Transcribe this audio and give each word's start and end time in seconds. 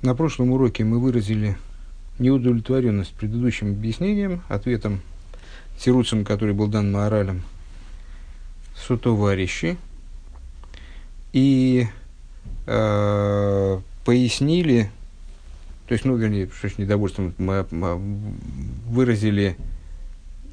На 0.00 0.14
прошлом 0.14 0.52
уроке 0.52 0.84
мы 0.84 1.00
выразили 1.00 1.56
неудовлетворенность 2.20 3.12
предыдущим 3.14 3.72
объяснением, 3.72 4.42
ответом 4.48 5.00
Тируцем, 5.76 6.24
который 6.24 6.54
был 6.54 6.68
дан 6.68 6.92
Маоралем, 6.92 7.42
Сутоварищи, 8.76 9.76
и 11.32 11.88
э, 12.66 13.80
пояснили, 14.04 14.88
то 15.88 15.94
есть, 15.94 16.04
ну, 16.04 16.14
вернее, 16.14 16.48
что 16.56 16.68
ж 16.68 16.78
недовольством, 16.78 17.34
мы, 17.38 17.66
мы 17.72 17.96
выразили 18.86 19.56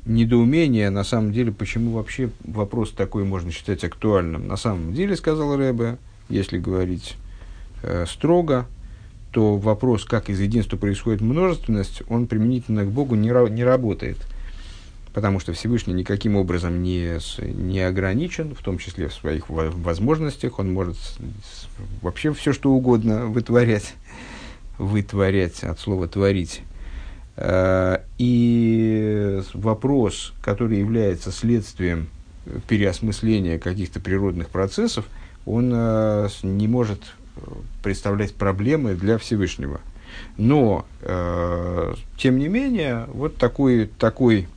недоумение, 0.05 0.89
на 0.89 1.03
самом 1.03 1.31
деле, 1.31 1.51
почему 1.51 1.91
вообще 1.91 2.31
вопрос 2.43 2.93
такой 2.93 3.23
можно 3.25 3.51
считать 3.51 3.83
актуальным. 3.83 4.47
На 4.47 4.57
самом 4.57 4.95
деле, 4.95 5.15
сказал 5.15 5.55
Рэбе, 5.55 5.97
если 6.29 6.57
говорить 6.57 7.15
э, 7.83 8.05
строго, 8.07 8.65
то 9.35 9.57
вопрос, 9.57 10.05
как 10.05 10.29
из 10.29 10.39
единства 10.39 10.77
происходит 10.77 11.19
множественность, 11.19 12.03
он 12.07 12.25
применительно 12.25 12.85
к 12.85 12.87
Богу 12.87 13.15
не, 13.15 13.27
не 13.49 13.65
работает. 13.65 14.15
Потому 15.13 15.41
что 15.41 15.51
Всевышний 15.51 15.93
никаким 15.93 16.37
образом 16.37 16.81
не, 16.81 17.19
не 17.41 17.81
ограничен, 17.81 18.55
в 18.55 18.63
том 18.63 18.77
числе 18.77 19.09
в 19.09 19.13
своих 19.13 19.49
возможностях. 19.49 20.57
Он 20.57 20.71
может 20.71 20.95
вообще 22.01 22.33
все, 22.33 22.53
что 22.53 22.71
угодно 22.71 23.25
вытворять. 23.25 23.95
Вытворять 24.77 25.65
от 25.65 25.81
слова 25.81 26.07
«творить». 26.07 26.61
Э, 27.35 27.97
и 28.17 29.41
вопрос, 29.53 30.31
который 30.41 30.79
является 30.79 31.33
следствием 31.33 32.07
переосмысления 32.69 33.59
каких-то 33.59 33.99
природных 33.99 34.47
процессов, 34.47 35.03
он 35.45 35.73
э, 35.73 36.29
не 36.43 36.69
может 36.69 37.01
представлять 37.83 38.33
проблемы 38.33 38.95
для 38.95 39.17
Всевышнего. 39.17 39.81
Но, 40.37 40.85
э, 41.01 41.93
тем 42.17 42.37
не 42.37 42.47
менее, 42.47 43.05
вот 43.13 43.37
такой, 43.37 43.89
такой, 43.99 44.47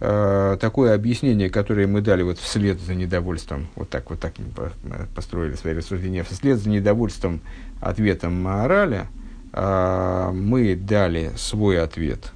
э, 0.00 0.58
такое 0.60 0.94
объяснение, 0.94 1.50
которое 1.50 1.86
мы 1.86 2.00
дали 2.00 2.22
вот 2.22 2.38
вслед 2.38 2.80
за 2.80 2.94
недовольством, 2.94 3.68
вот 3.76 3.90
так 3.90 4.10
вот 4.10 4.20
так 4.20 4.34
мы 4.38 5.06
построили 5.14 5.54
свои 5.54 5.74
рассуждения, 5.74 6.22
вслед 6.24 6.58
за 6.58 6.68
недовольством 6.68 7.40
ответом 7.80 8.40
Маораля, 8.42 9.08
э, 9.52 10.30
мы 10.34 10.74
дали 10.74 11.32
свой 11.36 11.80
ответ, 11.80 12.32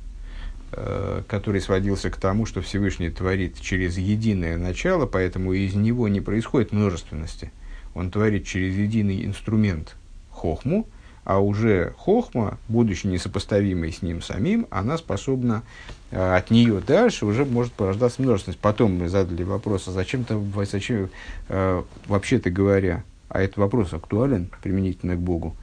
э, 0.72 1.22
который 1.28 1.60
сводился 1.60 2.10
к 2.10 2.16
тому, 2.16 2.46
что 2.46 2.62
Всевышний 2.62 3.10
творит 3.10 3.60
через 3.60 3.98
единое 3.98 4.56
начало, 4.56 5.06
поэтому 5.06 5.52
из 5.52 5.74
него 5.74 6.08
не 6.08 6.20
происходит 6.20 6.72
множественности– 6.72 7.52
он 7.94 8.10
творит 8.10 8.46
через 8.46 8.74
единый 8.76 9.24
инструмент 9.24 9.96
хохму, 10.30 10.86
а 11.24 11.38
уже 11.38 11.94
хохма, 11.98 12.58
будучи 12.68 13.06
несопоставимой 13.06 13.92
с 13.92 14.02
ним 14.02 14.22
самим, 14.22 14.66
она 14.70 14.98
способна 14.98 15.62
э, 16.10 16.36
от 16.36 16.50
нее 16.50 16.80
дальше 16.84 17.26
уже 17.26 17.44
может 17.44 17.72
порождаться 17.72 18.22
множественность. 18.22 18.58
Потом 18.58 18.98
мы 18.98 19.08
задали 19.08 19.44
вопрос, 19.44 19.86
а 19.86 19.92
зачем-то, 19.92 20.42
зачем, 20.64 21.10
э, 21.48 21.82
вообще-то 22.06 22.50
говоря, 22.50 23.04
а 23.28 23.40
этот 23.40 23.58
вопрос 23.58 23.92
актуален 23.92 24.50
применительно 24.62 25.14
к 25.14 25.20
Богу? 25.20 25.54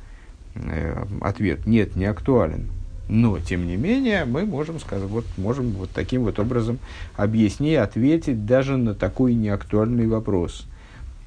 Э, 0.56 1.06
ответ– 1.22 1.66
нет, 1.66 1.96
не 1.96 2.06
актуален. 2.06 2.70
Но, 3.10 3.40
тем 3.40 3.66
не 3.66 3.76
менее, 3.76 4.24
мы 4.26 4.46
можем, 4.46 4.80
сказать, 4.80 5.10
вот, 5.10 5.26
можем 5.36 5.72
вот 5.72 5.90
таким 5.90 6.24
вот 6.24 6.40
образом 6.40 6.78
объяснить, 7.18 7.78
ответить 7.78 8.46
даже 8.46 8.78
на 8.78 8.94
такой 8.94 9.34
неактуальный 9.34 10.08
вопрос– 10.08 10.68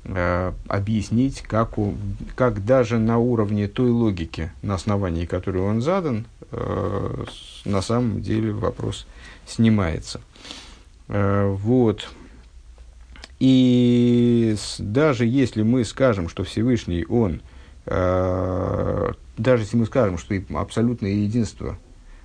э, 0.04 0.52
объяснить, 0.68 1.42
как, 1.42 1.78
у, 1.78 1.94
как 2.34 2.64
даже 2.64 2.98
на 2.98 3.18
уровне 3.18 3.68
той 3.68 3.90
логики, 3.90 4.52
на 4.62 4.74
основании 4.74 5.26
которой 5.26 5.62
он 5.62 5.80
задан, 5.80 6.26
э, 6.50 7.24
на 7.64 7.82
самом 7.82 8.22
деле 8.22 8.52
вопрос 8.52 9.06
снимается. 9.46 10.20
Э, 11.08 11.46
вот. 11.48 12.08
И 13.38 14.56
даже 14.78 15.26
если 15.26 15.62
мы 15.62 15.84
скажем, 15.84 16.28
что 16.28 16.44
Всевышний, 16.44 17.04
он, 17.08 17.40
даже 17.84 19.16
если 19.64 19.76
мы 19.76 19.86
скажем, 19.86 20.16
что 20.16 20.40
абсолютное 20.54 21.10
единство, 21.10 21.76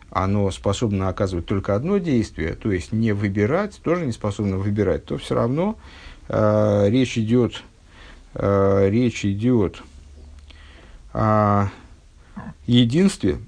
оно 0.09 0.49
способно 0.51 1.09
оказывать 1.09 1.45
только 1.45 1.75
одно 1.75 1.97
действие, 1.97 2.53
то 2.53 2.71
есть 2.71 2.91
не 2.91 3.11
выбирать, 3.11 3.79
тоже 3.83 4.05
не 4.05 4.11
способно 4.11 4.57
выбирать, 4.57 5.05
то 5.05 5.17
все 5.17 5.35
равно 5.35 5.77
э, 6.29 6.87
речь 6.89 7.17
идет, 7.17 7.63
э, 8.37 8.89
речь 8.89 9.25
идет 9.25 9.81
о 11.13 11.69
единстве, 12.65 13.39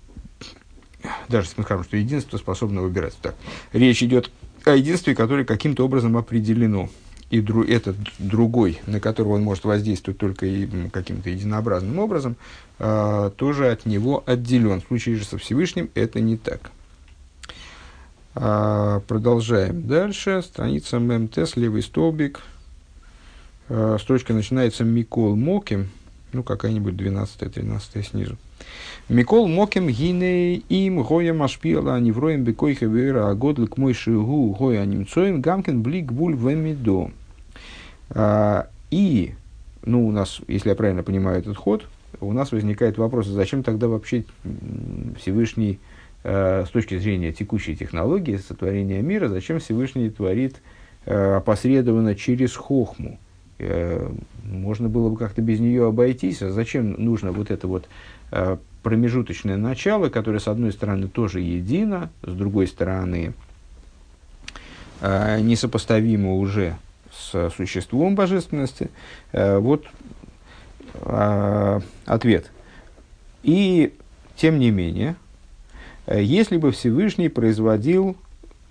даже 1.28 1.48
если 1.48 1.62
мы 1.62 1.64
скажем, 1.64 1.84
что 1.84 1.98
единство 1.98 2.38
способно 2.38 2.82
выбирать, 2.82 3.16
так, 3.22 3.36
речь 3.72 4.02
идет 4.04 4.32
о 4.66 4.72
единстве, 4.72 5.16
которое 5.16 5.46
каким-то 5.46 5.86
образом 5.86 6.18
определено. 6.18 6.90
И 7.30 7.42
дру, 7.42 7.64
этот 7.64 7.96
другой, 8.18 8.80
на 8.88 9.00
которого 9.00 9.34
он 9.34 9.44
может 9.44 9.64
воздействовать 9.64 10.18
только 10.18 10.48
и, 10.48 10.68
каким-то 10.90 11.30
единообразным 11.30 12.00
образом, 12.00 12.36
э, 12.80 13.32
тоже 13.38 13.70
от 13.70 13.86
него 13.86 14.24
отделен. 14.26 14.82
В 14.82 14.88
случае 14.88 15.18
же 15.18 15.26
со 15.26 15.38
Всевышним 15.38 15.92
это 15.94 16.20
не 16.22 16.38
так. 16.38 16.72
А, 18.34 19.02
продолжаем 19.02 19.86
дальше. 19.86 20.42
Страница 20.42 21.00
ММТ, 21.00 21.56
левый 21.56 21.84
столбик, 21.84 22.42
Э, 23.70 23.98
строчка 24.00 24.34
начинается 24.34 24.84
Микол 24.84 25.36
Моким, 25.36 25.90
ну, 26.34 26.42
какая-нибудь 26.42 26.96
12-13 26.96 28.04
снизу. 28.04 28.36
Микол 29.10 29.48
Моким 29.48 29.88
гине 29.88 30.56
им 30.56 31.04
гоя 31.04 31.34
машпила 31.34 32.00
невроем 32.00 32.44
бекойха 32.44 32.88
вера 32.88 33.30
агодль 33.30 33.68
к 33.68 33.78
мой 33.78 33.94
шигу 33.94 34.56
гоя 34.58 34.86
немцоем 34.86 35.40
гамкин 35.40 35.84
блик 35.84 36.12
буль 36.12 36.36
вемидо. 36.36 37.12
А, 38.10 38.68
и, 38.90 39.36
ну, 39.86 40.08
у 40.08 40.12
нас, 40.12 40.42
если 40.48 40.70
я 40.70 40.76
правильно 40.76 41.04
понимаю 41.04 41.38
этот 41.38 41.56
ход, 41.56 41.86
у 42.22 42.34
нас 42.34 42.52
возникает 42.52 42.98
вопрос, 42.98 43.28
а 43.28 43.32
зачем 43.32 43.62
тогда 43.62 43.88
вообще 43.88 44.26
Всевышний, 45.20 45.80
э, 46.24 46.66
с 46.66 46.70
точки 46.70 46.98
зрения 46.98 47.32
текущей 47.32 47.76
технологии 47.76 48.38
сотворения 48.38 49.02
мира, 49.04 49.30
зачем 49.30 49.60
Всевышний 49.60 50.10
творит 50.10 50.56
э, 51.06 51.36
опосредованно 51.36 52.16
через 52.16 52.56
хохму? 52.56 53.20
Э, 53.60 54.10
можно 54.44 54.88
было 54.88 55.10
бы 55.10 55.18
как-то 55.18 55.42
без 55.42 55.60
нее 55.60 55.88
обойтись. 55.88 56.42
А 56.42 56.50
зачем 56.50 56.92
нужно 57.04 57.32
вот 57.32 57.52
это 57.52 57.68
вот 57.68 57.88
э, 58.32 58.58
промежуточное 58.84 59.58
начало, 59.58 60.10
которое, 60.10 60.40
с 60.40 60.48
одной 60.48 60.72
стороны, 60.72 61.08
тоже 61.08 61.42
едино, 61.42 62.10
с 62.24 62.34
другой 62.34 62.68
стороны, 62.68 63.34
э, 65.02 65.42
несопоставимо 65.42 66.36
уже 66.36 66.78
с 67.12 67.50
существом 67.56 68.16
божественности. 68.16 68.90
Вот 69.34 69.86
ответ. 72.06 72.50
И, 73.44 73.94
тем 74.36 74.58
не 74.58 74.72
менее, 74.72 75.16
если 76.08 76.58
бы 76.58 76.72
Всевышний 76.72 77.30
производил 77.30 78.16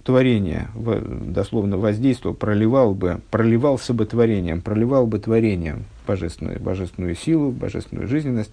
творение, 0.08 0.68
дословно 0.74 1.76
воздействовал, 1.76 2.34
проливал 2.34 2.94
бы, 2.94 3.20
проливался 3.30 3.92
бы 3.92 4.06
творением, 4.06 4.62
проливал 4.62 5.06
бы 5.06 5.18
творением 5.18 5.84
божественную, 6.06 6.58
божественную 6.58 7.14
силу, 7.14 7.50
божественную 7.50 8.08
жизненность, 8.08 8.50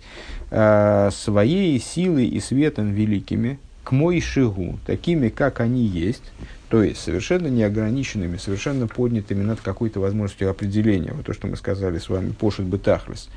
э, 0.51 1.09
своей 1.13 1.79
силой 1.79 2.27
и 2.27 2.41
светом 2.41 2.91
великими, 2.91 3.57
к 3.85 3.93
мой 3.93 4.19
шигу, 4.19 4.79
такими, 4.85 5.29
как 5.29 5.61
они 5.61 5.85
есть, 5.85 6.23
то 6.67 6.83
есть 6.83 6.99
совершенно 6.99 7.47
неограниченными, 7.47 8.35
совершенно 8.35 8.87
поднятыми 8.87 9.41
над 9.41 9.61
какой-то 9.61 10.01
возможностью 10.01 10.49
определения. 10.49 11.13
Вот 11.13 11.25
то, 11.25 11.31
что 11.31 11.47
мы 11.47 11.55
сказали 11.55 11.99
с 11.99 12.09
вами, 12.09 12.31
пошит 12.31 12.65
бетахлес, 12.65 13.29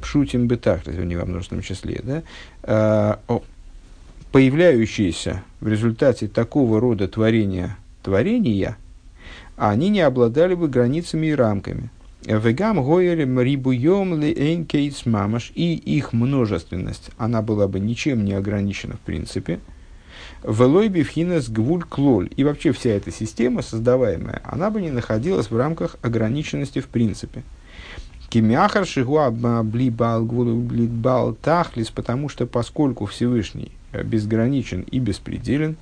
пшутим 0.00 0.46
бетахлес, 0.46 0.94
в 0.94 1.18
во 1.18 1.26
множественном 1.26 1.62
числе. 1.62 2.00
Да? 2.02 2.22
Э, 2.62 3.38
появляющиеся 4.32 5.42
в 5.60 5.68
результате 5.68 6.28
такого 6.28 6.80
рода 6.80 7.08
творения, 7.08 7.76
творения, 8.02 8.76
они 9.56 9.88
не 9.88 10.00
обладали 10.00 10.54
бы 10.54 10.68
границами 10.68 11.28
и 11.28 11.34
рамками. 11.34 11.90
Вегам 12.24 12.82
гоерем 12.84 13.40
рибуем 13.40 14.20
ли 14.20 14.32
эйнкейтс 14.32 15.06
мамаш, 15.06 15.52
и 15.54 15.74
их 15.74 16.12
множественность, 16.12 17.10
она 17.16 17.42
была 17.42 17.68
бы 17.68 17.80
ничем 17.80 18.24
не 18.24 18.34
ограничена 18.34 18.94
в 18.94 19.00
принципе. 19.00 19.60
Велой 20.44 20.88
бифхинес 20.88 21.48
гвуль 21.48 21.82
клоль. 21.82 22.28
И 22.36 22.44
вообще 22.44 22.72
вся 22.72 22.90
эта 22.90 23.10
система, 23.10 23.62
создаваемая, 23.62 24.42
она 24.44 24.70
бы 24.70 24.80
не 24.80 24.90
находилась 24.90 25.50
в 25.50 25.56
рамках 25.56 25.96
ограниченности 26.02 26.80
в 26.80 26.88
принципе. 26.88 27.42
Кимяхар 28.28 28.86
шигуа 28.86 29.30
блибал 29.30 30.24
блибал 30.24 31.34
тахлис, 31.34 31.90
потому 31.90 32.28
что 32.28 32.46
поскольку 32.46 33.06
Всевышний 33.06 33.72
безграничен 34.02 34.82
и 34.82 34.98
беспределен. 34.98 35.76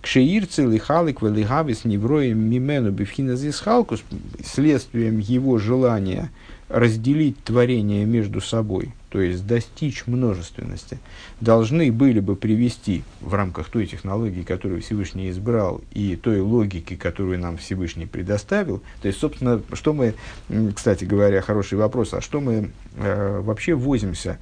Кшеирцы 0.00 0.66
лихалик 0.66 1.22
велигавис 1.22 1.84
невроем 1.84 2.38
мимену 2.38 2.90
бифхиназисхалкус 2.90 4.02
следствием 4.44 5.18
его 5.18 5.58
желания 5.58 6.30
разделить 6.68 7.42
творение 7.44 8.04
между 8.04 8.40
собой, 8.40 8.92
то 9.10 9.20
есть 9.20 9.46
достичь 9.46 10.06
множественности, 10.06 10.98
должны 11.40 11.92
были 11.92 12.20
бы 12.20 12.36
привести 12.36 13.02
в 13.20 13.34
рамках 13.34 13.68
той 13.68 13.86
технологии, 13.86 14.42
которую 14.42 14.82
Всевышний 14.82 15.30
избрал, 15.30 15.82
и 15.92 16.16
той 16.16 16.40
логики, 16.40 16.96
которую 16.96 17.38
нам 17.38 17.58
Всевышний 17.58 18.06
предоставил. 18.06 18.82
То 19.02 19.08
есть, 19.08 19.20
собственно, 19.20 19.62
что 19.72 19.92
мы, 19.92 20.14
кстати 20.74 21.04
говоря, 21.04 21.42
хороший 21.42 21.78
вопрос, 21.78 22.14
а 22.14 22.20
что 22.20 22.40
мы 22.40 22.70
э, 22.96 23.40
вообще 23.40 23.74
возимся 23.74 24.38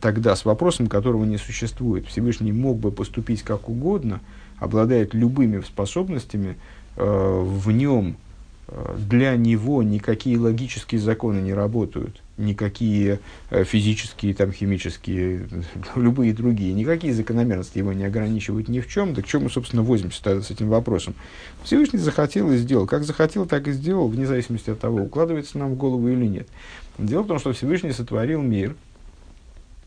тогда 0.00 0.36
с 0.36 0.44
вопросом, 0.44 0.86
которого 0.86 1.24
не 1.24 1.38
существует? 1.38 2.06
Всевышний 2.06 2.52
мог 2.52 2.78
бы 2.78 2.90
поступить 2.90 3.42
как 3.42 3.68
угодно, 3.68 4.20
обладает 4.58 5.14
любыми 5.14 5.60
способностями, 5.62 6.56
э, 6.96 7.42
в 7.44 7.70
нем 7.70 8.16
Э, 8.68 8.96
для 8.98 9.36
него 9.36 9.82
никакие 9.82 10.38
логические 10.38 11.00
законы 11.00 11.40
не 11.40 11.52
работают, 11.52 12.22
никакие 12.38 13.20
э, 13.50 13.64
физические, 13.64 14.34
там, 14.34 14.52
химические, 14.52 15.48
любые 15.96 16.32
другие, 16.32 16.72
никакие 16.72 17.12
закономерности 17.12 17.78
его 17.78 17.92
не 17.92 18.04
ограничивают 18.04 18.68
ни 18.68 18.80
в 18.80 18.88
чем. 18.88 19.14
Так 19.14 19.26
чем 19.26 19.44
мы, 19.44 19.50
собственно, 19.50 19.82
возимся 19.82 20.42
с 20.42 20.50
этим 20.50 20.68
вопросом? 20.68 21.14
Всевышний 21.62 21.98
захотел 21.98 22.50
и 22.52 22.56
сделал. 22.56 22.86
Как 22.86 23.04
захотел, 23.04 23.46
так 23.46 23.68
и 23.68 23.72
сделал, 23.72 24.08
вне 24.08 24.26
зависимости 24.26 24.70
от 24.70 24.80
того, 24.80 25.02
укладывается 25.02 25.58
нам 25.58 25.72
в 25.72 25.76
голову 25.76 26.08
или 26.08 26.26
нет. 26.26 26.48
Дело 26.98 27.22
в 27.22 27.26
том, 27.26 27.38
что 27.38 27.52
Всевышний 27.52 27.92
сотворил 27.92 28.40
мир, 28.40 28.70
э, 28.70 28.93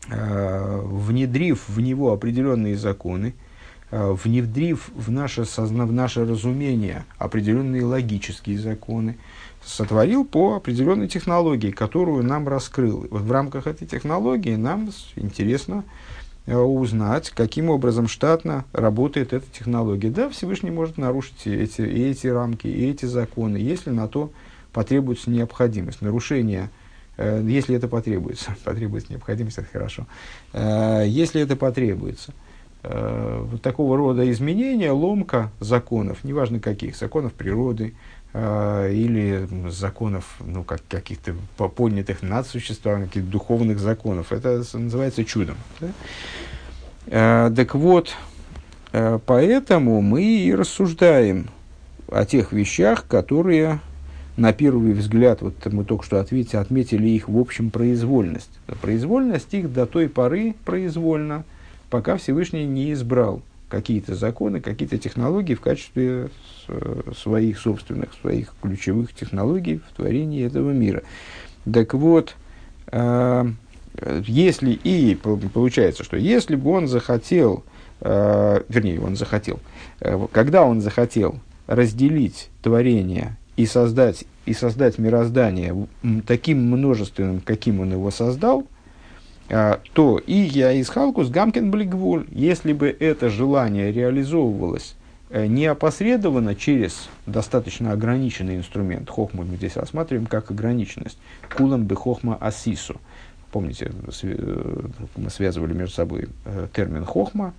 внедрив 0.08 1.68
в 1.68 1.80
него 1.80 2.12
определенные 2.12 2.76
законы, 2.76 3.34
Э, 3.90 4.12
внедрив 4.12 4.90
в 4.94 5.10
наше, 5.10 5.46
созна, 5.46 5.86
в 5.86 5.92
наше 5.92 6.26
разумение 6.26 7.06
определенные 7.16 7.84
логические 7.84 8.58
законы, 8.58 9.16
сотворил 9.64 10.26
по 10.26 10.56
определенной 10.56 11.08
технологии, 11.08 11.70
которую 11.70 12.22
нам 12.22 12.46
раскрыл. 12.46 13.06
Вот 13.10 13.22
в 13.22 13.32
рамках 13.32 13.66
этой 13.66 13.86
технологии 13.86 14.56
нам 14.56 14.90
интересно 15.16 15.84
э, 16.44 16.54
узнать, 16.54 17.30
каким 17.30 17.70
образом 17.70 18.08
штатно 18.08 18.66
работает 18.74 19.32
эта 19.32 19.46
технология. 19.50 20.10
Да, 20.10 20.28
Всевышний 20.28 20.70
может 20.70 20.98
нарушить 20.98 21.46
эти, 21.46 21.80
и 21.80 22.10
эти 22.10 22.26
рамки, 22.26 22.66
и 22.66 22.90
эти 22.90 23.06
законы, 23.06 23.56
если 23.56 23.88
на 23.88 24.06
то 24.06 24.30
потребуется 24.74 25.30
необходимость. 25.30 26.02
Нарушение, 26.02 26.64
э, 26.64 26.77
если 27.18 27.74
это 27.74 27.88
потребуется, 27.88 28.54
потребуется 28.64 29.12
необходимость, 29.12 29.58
это 29.58 29.68
хорошо, 29.70 30.06
э, 30.52 31.04
если 31.06 31.40
это 31.40 31.56
потребуется– 31.56 32.32
э, 32.82 33.44
вот 33.50 33.62
такого 33.62 33.96
рода 33.96 34.30
изменения, 34.30 34.90
ломка 34.90 35.50
законов, 35.60 36.24
неважно 36.24 36.60
каких, 36.60 36.96
законов 36.96 37.32
природы 37.32 37.94
э, 38.32 38.92
или 38.92 39.48
законов 39.70 40.36
ну, 40.40 40.64
как, 40.64 40.80
каких-то 40.88 41.34
поднятых 41.56 42.22
над 42.22 42.46
существованием, 42.46 43.08
каких-то 43.08 43.30
духовных 43.30 43.78
законов, 43.78 44.32
это 44.32 44.62
называется 44.72 45.24
чудом. 45.24 45.56
Да? 45.80 45.88
Э, 47.06 47.52
так 47.54 47.74
вот, 47.74 48.14
э, 48.92 49.18
поэтому 49.24 50.00
мы 50.00 50.22
и 50.22 50.54
рассуждаем 50.54 51.48
о 52.10 52.24
тех 52.24 52.52
вещах, 52.52 53.06
которые 53.06 53.80
на 54.38 54.52
первый 54.52 54.92
взгляд, 54.92 55.42
вот 55.42 55.54
мы 55.66 55.84
только 55.84 56.04
что 56.04 56.20
ответили, 56.20 56.56
отметили 56.58 57.08
их 57.08 57.28
в 57.28 57.36
общем 57.36 57.70
произвольность. 57.70 58.50
Произвольность 58.80 59.52
их 59.52 59.72
до 59.72 59.84
той 59.84 60.08
поры 60.08 60.54
произвольна, 60.64 61.44
пока 61.90 62.16
Всевышний 62.16 62.64
не 62.64 62.92
избрал 62.92 63.42
какие-то 63.68 64.14
законы, 64.14 64.60
какие-то 64.60 64.96
технологии 64.96 65.54
в 65.54 65.60
качестве 65.60 66.30
своих 67.20 67.58
собственных, 67.58 68.10
своих 68.20 68.54
ключевых 68.62 69.12
технологий 69.12 69.80
в 69.90 69.96
творении 69.96 70.46
этого 70.46 70.70
мира. 70.70 71.02
Так 71.70 71.94
вот, 71.94 72.36
э, 72.92 73.44
если 74.24 74.70
и 74.70 75.16
получается, 75.16 76.04
что 76.04 76.16
если 76.16 76.54
бы 76.54 76.70
он 76.70 76.86
захотел, 76.86 77.64
э, 78.02 78.62
вернее, 78.68 79.00
он 79.00 79.16
захотел, 79.16 79.58
э, 79.98 80.28
когда 80.30 80.62
он 80.62 80.80
захотел 80.80 81.40
разделить 81.66 82.50
творение 82.62 83.36
и 83.58 83.66
создать, 83.66 84.24
и 84.46 84.54
создать 84.54 84.96
мироздание 84.96 85.76
таким 86.26 86.62
множественным, 86.70 87.40
каким 87.40 87.80
он 87.80 87.92
его 87.92 88.10
создал– 88.10 88.66
а, 89.50 89.80
то 89.94 90.18
и 90.18 90.34
я 90.34 90.72
из 90.72 90.90
Халкус 90.90 91.30
Гамкин 91.30 91.70
Блигвуль, 91.70 92.26
если 92.30 92.72
бы 92.72 92.94
это 92.98 93.30
желание 93.30 93.90
реализовывалось 93.90 94.94
э, 95.30 95.46
не 95.46 95.64
опосредованно 95.64 96.54
через 96.54 97.08
достаточно 97.24 97.92
ограниченный 97.92 98.56
инструмент, 98.56 99.08
хохму 99.08 99.44
мы 99.44 99.56
здесь 99.56 99.76
рассматриваем 99.76 100.26
как 100.26 100.50
ограниченность, 100.50 101.18
кулам 101.56 101.86
бы 101.86 101.96
хохма 101.96 102.36
асису. 102.36 103.00
Помните, 103.50 103.90
э, 104.22 104.86
мы 105.16 105.30
связывали 105.30 105.72
между 105.72 105.94
собой 105.94 106.28
э, 106.44 106.68
термин 106.74 107.06
хохма, 107.06 107.54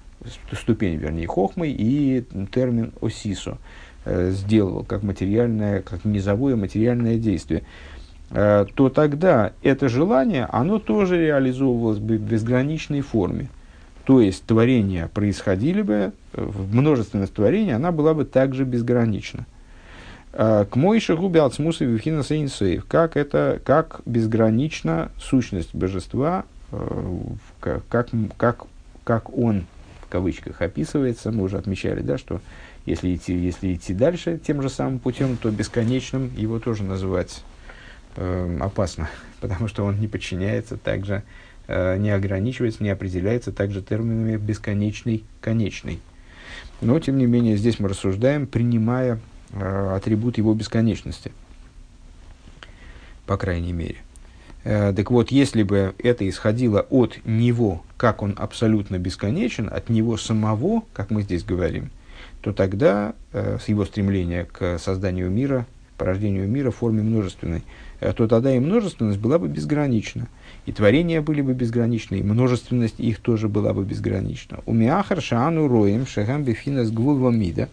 ступень, 0.54 0.98
вернее, 0.98 1.25
хохмы 1.25 1.69
и 1.69 2.24
термин 2.52 2.92
осису 3.02 3.57
сделал 4.06 4.84
как 4.84 5.04
материальное, 5.04 5.81
как 5.81 6.06
низовое 6.06 6.56
материальное 6.56 7.18
действие. 7.18 7.63
Э, 8.31 8.66
то 8.75 8.90
тогда 8.90 9.54
это 9.63 9.90
желание, 9.90 10.46
оно 10.46 10.80
тоже 10.80 11.19
реализовывалось 11.19 12.00
бы 12.00 12.18
в 12.18 12.22
безграничной 12.22 13.01
форме. 13.01 13.50
То 14.06 14.22
есть 14.22 14.44
творения 14.46 15.07
происходили 15.07 15.81
бы, 15.81 16.12
э, 16.34 16.51
множественность 16.72 17.34
творений, 17.34 17.75
она 17.75 17.92
была 17.92 18.13
бы 18.13 18.25
также 18.25 18.66
безгранична. 18.66 19.46
Э, 20.34 20.66
к 20.69 20.75
Мойше 20.75 21.16
губе 21.16 21.42
от 21.42 21.56
смуса 21.56 21.86
вихина 21.86 22.24
сейнсейв. 22.24 22.86
Как 22.86 23.18
это, 23.18 23.60
как 23.63 24.02
безгранична 24.06 25.12
сущность 25.19 25.74
божества, 25.74 26.45
как, 27.60 27.81
как, 28.38 28.57
как 29.04 29.36
он, 29.36 29.66
в 30.04 30.07
кавычках, 30.07 30.62
описывается. 30.62 31.31
Мы 31.31 31.44
уже 31.44 31.57
отмечали, 31.57 32.02
да, 32.02 32.19
что 32.19 32.42
если 32.86 33.16
идти, 33.16 33.36
если 33.36 33.74
идти 33.74 33.94
дальше 33.94 34.40
тем 34.46 34.62
же 34.62 34.70
самым 34.70 35.00
путем, 35.00 35.38
то 35.38 35.52
бесконечным 35.52 36.31
его 36.36 36.60
тоже 36.60 36.84
называть 36.84 37.44
э, 38.16 38.58
опасно, 38.60 39.10
потому 39.42 39.68
что 39.68 39.86
он 39.86 40.00
не 40.00 40.08
подчиняется 40.08 40.78
также, 40.78 41.24
э, 41.68 41.98
не 41.98 42.10
ограничивается, 42.10 42.84
не 42.84 42.90
определяется 42.90 43.52
также 43.52 43.81
терминами 43.81 44.38
бесконечный, 44.38 45.24
конечный. 45.42 46.00
Но, 46.81 47.00
тем 47.00 47.18
не 47.18 47.26
менее, 47.26 47.58
здесь 47.58 47.80
мы 47.80 47.90
рассуждаем, 47.90 48.48
принимая 48.48 49.20
э, 49.52 49.94
атрибут 49.96 50.38
его 50.38 50.54
бесконечности, 50.54 51.31
по 53.26 53.38
крайней 53.38 53.74
мере. 53.74 53.98
Э, 54.64 54.94
так 54.96 55.12
вот, 55.12 55.31
если 55.31 55.64
бы 55.64 55.94
это 56.00 56.28
исходило 56.28 56.81
от 56.90 57.20
него, 57.26 57.84
как 57.98 58.22
он 58.22 58.34
абсолютно 58.38 58.98
бесконечен, 58.98 59.70
от 59.72 59.90
него 59.90 60.18
самого, 60.18 60.83
как 60.94 61.09
мы 61.12 61.21
здесь 61.24 61.44
говорим, 61.44 61.92
то 62.42 62.54
тогда 62.54 63.14
э, 63.34 63.58
с 63.64 63.68
его 63.68 63.86
стремления 63.86 64.46
к 64.46 64.78
созданию 64.78 65.30
мира, 65.30 65.66
порождению 65.98 66.48
мира 66.48 66.72
в 66.72 66.78
форме 66.78 67.02
множественной, 67.02 67.64
Э, 68.00 68.14
то 68.14 68.28
тогда 68.28 68.56
и 68.56 68.60
множественность 68.60 69.19
была 69.19 69.40
бы 69.40 69.48
безгранична. 69.48 70.28
И 70.66 70.72
творения 70.72 71.22
были 71.22 71.42
бы 71.42 71.54
безграничны, 71.54 72.16
и 72.16 72.24
множественность 72.24 73.00
их 73.00 73.19
тоже 73.19 73.48
была 73.48 73.74
бы 73.74 73.84
безгранична. 73.84 74.60
У 74.66 74.74
Миахар 74.74 75.22
Шаану 75.22 75.68
Роем 75.68 76.06
Шагам 76.06 76.44
Бефинас 76.44 76.92
Гвулвамида. 76.92 77.69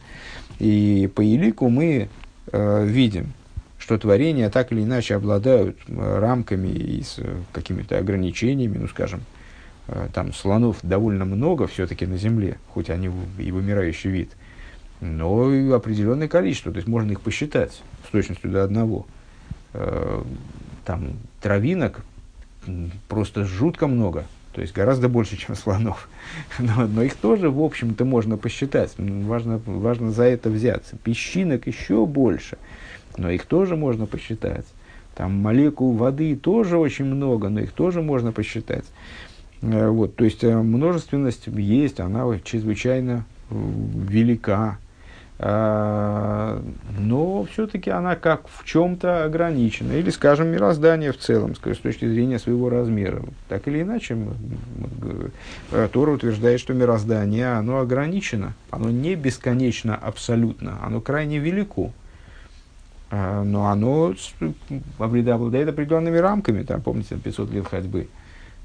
И 0.59 1.11
по 1.15 1.21
елику 1.21 1.69
мы 1.69 2.09
э, 2.53 2.87
видим, 2.87 3.33
что 3.79 3.99
творения 3.99 4.51
так 4.51 4.73
или 4.73 4.83
иначе 4.83 5.15
обладают 5.15 5.77
э, 5.87 6.19
рамками 6.19 6.69
и 6.69 7.03
с 7.03 7.19
э, 7.19 7.37
какими-то 7.53 7.99
ограничениями, 7.99 8.79
ну 8.79 8.89
скажем, 8.89 9.21
э, 9.89 10.09
там 10.15 10.33
слонов 10.33 10.79
довольно 10.83 11.25
много 11.25 11.67
все-таки 11.67 12.07
на 12.07 12.17
Земле, 12.17 12.59
хоть 12.69 12.91
они 12.91 13.11
и 13.39 13.53
вымирающий 13.53 14.11
вид, 14.11 14.31
но 15.01 15.53
и 15.53 15.71
определенное 15.71 16.29
количество, 16.29 16.73
то 16.73 16.77
есть 16.77 16.89
можно 16.89 17.13
их 17.13 17.21
посчитать 17.21 17.83
с 18.07 18.11
точностью 18.11 18.51
до 18.51 18.65
одного– 18.65 19.07
Э, 19.77 20.23
там 20.85 21.17
травинок 21.41 22.01
просто 23.09 23.45
жутко 23.45 23.89
много, 23.89 24.25
то 24.53 24.61
есть 24.61 24.73
гораздо 24.73 25.09
больше, 25.09 25.37
чем 25.37 25.55
слонов. 25.55 26.09
Но, 26.59 26.87
но 26.87 27.03
их 27.03 27.15
тоже, 27.15 27.51
в 27.51 27.61
общем-то, 27.61 28.05
можно 28.05 28.37
посчитать. 28.37 28.95
Важно, 28.97 29.61
важно 29.67 30.13
за 30.13 30.25
это 30.25 30.49
взяться. 30.49 30.97
Песчинок 30.97 31.67
еще 31.67 32.07
больше, 32.07 32.57
но 33.19 33.31
их 33.31 33.47
тоже 33.47 33.77
можно 33.77 34.07
посчитать. 34.07 34.67
Там 35.15 35.33
молекул 35.33 35.93
воды 35.93 36.37
тоже 36.37 36.79
очень 36.79 37.05
много, 37.05 37.49
но 37.49 37.61
их 37.61 37.73
тоже 37.73 38.01
можно 38.01 38.33
посчитать. 38.33 38.85
Э, 39.61 39.89
вот, 39.89 40.17
то 40.17 40.25
есть 40.25 40.43
э, 40.43 40.57
множественность 40.57 41.49
есть, 41.49 42.01
она 42.01 42.25
чрезвычайно 42.45 43.27
велика. 43.51 44.79
А, 45.39 46.63
но 46.99 47.45
все-таки 47.45 47.91
она 47.91 48.17
как 48.17 48.49
в 48.49 48.65
чем-то 48.65 49.25
ограничена. 49.25 49.93
Или, 49.93 50.11
скажем, 50.11 50.49
мироздание 50.49 51.13
в 51.13 51.19
целом, 51.19 51.55
с 51.55 51.59
точки 51.59 52.09
зрения 52.09 52.39
своего 52.39 52.71
размера. 52.71 53.23
Так 53.49 53.69
или 53.69 53.83
иначе, 53.83 54.17
э, 55.73 55.89
Тора 55.93 56.13
утверждает, 56.13 56.59
что 56.61 56.73
мироздание, 56.73 57.53
оно 57.53 57.81
ограничено. 57.81 58.55
Оно 58.71 58.91
не 58.91 59.15
бесконечно 59.15 59.95
абсолютно, 59.95 60.79
оно 60.83 61.01
крайне 61.03 61.39
велико. 61.39 61.93
А, 63.11 63.45
но 63.45 63.67
оно 63.67 64.15
обладает 64.99 65.69
определенными 65.69 66.17
рамками. 66.17 66.63
Там, 66.63 66.81
помните, 66.81 67.17
500 67.23 67.51
лет 67.53 67.67
ходьбы 67.67 68.09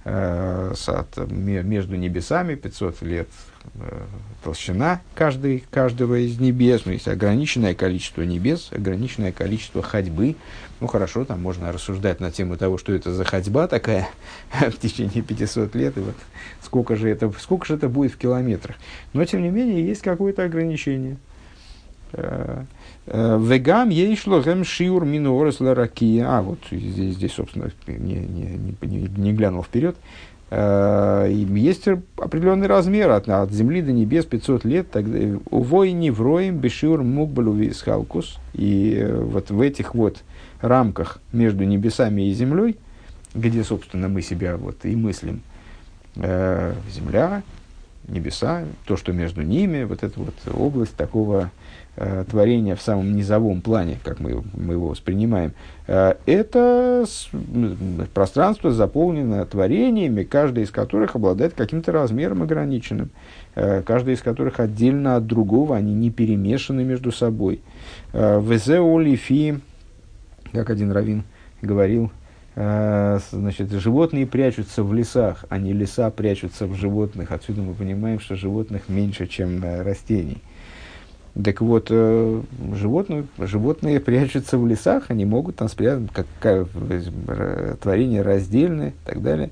между 0.03 1.95
небесами 1.95 2.55
500 2.55 3.01
лет 3.03 3.27
э, 3.75 4.01
толщина 4.43 5.01
каждой, 5.13 5.63
каждого 5.69 6.15
из 6.15 6.39
небес, 6.39 6.83
ну, 6.85 6.93
есть 6.93 7.07
ограниченное 7.07 7.75
количество 7.75 8.23
небес, 8.23 8.69
ограниченное 8.71 9.31
количество 9.31 9.83
ходьбы. 9.83 10.35
Ну, 10.79 10.87
хорошо, 10.87 11.23
там 11.23 11.41
можно 11.41 11.71
рассуждать 11.71 12.19
на 12.19 12.31
тему 12.31 12.57
того, 12.57 12.79
что 12.79 12.93
это 12.93 13.11
за 13.11 13.23
ходьба 13.23 13.67
такая 13.67 14.09
в 14.51 14.77
течение 14.77 15.21
500 15.21 15.75
лет, 15.75 15.97
и 15.97 16.01
вот 16.01 16.15
сколько 16.63 16.95
же, 16.95 17.07
это, 17.07 17.31
сколько 17.39 17.67
же 17.67 17.75
это 17.75 17.87
будет 17.87 18.13
в 18.13 18.17
километрах. 18.17 18.77
Но, 19.13 19.23
тем 19.25 19.43
не 19.43 19.49
менее, 19.49 19.85
есть 19.85 20.01
какое-то 20.01 20.43
ограничение. 20.43 21.17
Э, 23.07 23.39
вегам 23.41 23.89
ей 23.89 24.15
шло 24.15 24.41
гэм 24.41 24.63
шиур 24.63 25.05
минуорес 25.05 25.59
ларакия. 25.59 26.25
А, 26.27 26.41
вот 26.41 26.59
здесь, 26.69 27.15
здесь 27.15 27.33
собственно, 27.33 27.71
не, 27.87 28.15
не, 28.15 28.75
не, 28.81 29.07
не 29.07 29.33
глянул 29.33 29.63
вперед. 29.63 29.95
Э, 30.51 31.27
есть 31.31 31.87
определенный 32.17 32.67
размер 32.67 33.09
от, 33.09 33.27
от 33.27 33.51
земли 33.51 33.81
до 33.81 33.91
небес 33.91 34.25
500 34.25 34.65
лет, 34.65 34.91
тогда 34.91 35.39
у 35.49 35.61
войни 35.61 36.11
вроем 36.11 36.57
бешиур 36.57 37.01
мукбалу 37.01 37.57
халкус. 37.83 38.37
И 38.53 38.97
э, 38.99 39.19
вот 39.19 39.49
в 39.49 39.59
этих 39.61 39.95
вот 39.95 40.21
рамках 40.61 41.19
между 41.31 41.63
небесами 41.63 42.29
и 42.29 42.33
землей, 42.33 42.77
где, 43.33 43.63
собственно, 43.63 44.09
мы 44.09 44.21
себя 44.21 44.57
вот 44.57 44.85
и 44.85 44.95
мыслим, 44.95 45.41
земля, 46.13 47.41
небеса, 48.09 48.65
то, 48.85 48.97
что 48.97 49.13
между 49.13 49.41
ними, 49.41 49.85
вот 49.85 50.03
эта 50.03 50.19
вот 50.19 50.35
область 50.53 50.95
такого 50.97 51.49
творения 51.95 52.75
в 52.75 52.81
самом 52.81 53.15
низовом 53.15 53.61
плане, 53.61 53.99
как 54.03 54.19
мы, 54.19 54.43
мы 54.53 54.73
его 54.73 54.89
воспринимаем, 54.89 55.51
э, 55.87 56.15
это 56.25 57.05
с, 57.05 57.29
пространство 58.13 58.71
заполнено 58.71 59.45
творениями, 59.45 60.23
каждое 60.23 60.63
из 60.63 60.71
которых 60.71 61.15
обладает 61.15 61.53
каким-то 61.53 61.91
размером 61.91 62.43
ограниченным, 62.43 63.09
э, 63.55 63.81
каждое 63.81 64.15
из 64.15 64.21
которых 64.21 64.59
отдельно 64.59 65.17
от 65.17 65.27
другого, 65.27 65.75
они 65.75 65.93
не 65.93 66.11
перемешаны 66.11 66.83
между 66.83 67.11
собой. 67.11 67.61
Э, 68.13 68.41
Везеолифи, 68.41 69.59
как 70.53 70.69
один 70.69 70.91
раввин 70.91 71.23
говорил, 71.61 72.09
э, 72.55 73.19
значит, 73.31 73.71
животные 73.71 74.25
прячутся 74.25 74.83
в 74.83 74.93
лесах, 74.93 75.45
а 75.49 75.57
не 75.57 75.73
леса 75.73 76.09
прячутся 76.09 76.67
в 76.67 76.75
животных. 76.75 77.31
Отсюда 77.31 77.61
мы 77.61 77.73
понимаем, 77.73 78.19
что 78.19 78.35
животных 78.35 78.83
меньше, 78.87 79.27
чем 79.27 79.63
э, 79.63 79.81
растений. 79.81 80.41
Так 81.33 81.61
вот, 81.61 81.87
э, 81.89 82.41
животные, 82.73 83.25
животные 83.37 84.01
прячутся 84.01 84.57
в 84.57 84.67
лесах, 84.67 85.05
они 85.07 85.23
могут 85.23 85.55
там 85.55 85.69
спрятать, 85.69 86.09
как, 86.11 86.25
э, 86.43 87.75
творение 87.81 88.21
раздельное 88.21 88.89
и 88.89 89.05
так 89.05 89.21
далее. 89.21 89.49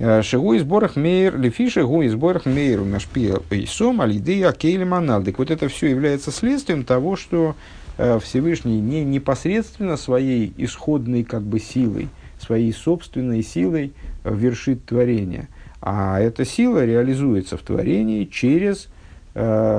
Э, 0.00 0.22
Шигу 0.22 0.54
из 0.54 0.64
борах 0.64 0.96
мейр, 0.96 1.38
лефиша 1.38 1.84
гу 1.84 2.02
из 2.02 2.16
борах 2.16 2.46
мейр, 2.46 2.82
нашпи 2.82 3.32
и 3.50 3.66
сом, 3.66 4.00
алидея 4.00 4.50
кейли 4.50 4.82
манал. 4.82 5.22
Так 5.22 5.38
вот 5.38 5.52
это 5.52 5.68
все 5.68 5.88
является 5.88 6.32
следствием 6.32 6.84
того, 6.84 7.16
что 7.16 7.54
Всевышний 7.96 8.80
не 8.80 9.04
непосредственно 9.04 9.96
своей 9.96 10.52
исходной 10.56 11.24
как 11.24 11.42
бы 11.42 11.58
силой, 11.58 12.08
своей 12.40 12.72
собственной 12.72 13.42
силой 13.42 13.92
вершит 14.24 14.84
творение, 14.84 15.48
а 15.80 16.20
эта 16.20 16.44
сила 16.44 16.84
реализуется 16.84 17.56
в 17.56 17.62
творении 17.62 18.24
через 18.24 18.88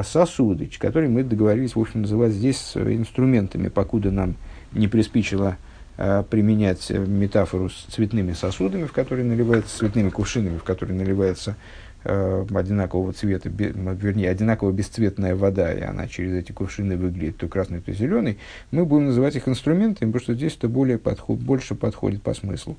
сосуды, 0.03 0.69
которые 0.79 1.09
мы 1.09 1.23
договорились, 1.23 1.75
в 1.75 1.79
общем, 1.79 2.01
называть 2.01 2.31
здесь 2.31 2.75
инструментами, 2.75 3.67
покуда 3.67 4.11
нам 4.11 4.35
не 4.73 4.87
приспичило 4.87 5.57
э, 5.97 6.23
применять 6.29 6.89
метафору 6.89 7.69
с 7.69 7.85
цветными 7.89 8.33
сосудами, 8.33 8.85
в 8.85 8.93
которые 8.93 9.25
наливается, 9.25 9.77
цветными 9.77 10.09
кувшинами, 10.09 10.57
в 10.57 10.63
которые 10.63 10.97
наливается 10.97 11.55
э, 12.03 12.45
одинакового 12.53 13.13
цвета, 13.13 13.49
вернее, 13.49 14.29
одинаково 14.29 14.71
бесцветная 14.71 15.35
вода, 15.35 15.73
и 15.73 15.81
она 15.81 16.07
через 16.07 16.33
эти 16.33 16.51
кувшины 16.51 16.97
выглядит 16.97 17.37
то 17.37 17.47
красный, 17.47 17.81
то 17.81 17.91
зеленый, 17.91 18.37
мы 18.71 18.85
будем 18.85 19.07
называть 19.07 19.35
их 19.35 19.47
инструментами, 19.47 20.11
потому 20.11 20.23
что 20.23 20.33
здесь 20.33 20.55
это 20.55 20.69
более 20.69 20.97
подход, 20.97 21.39
больше 21.39 21.75
подходит 21.75 22.21
по 22.21 22.33
смыслу. 22.33 22.77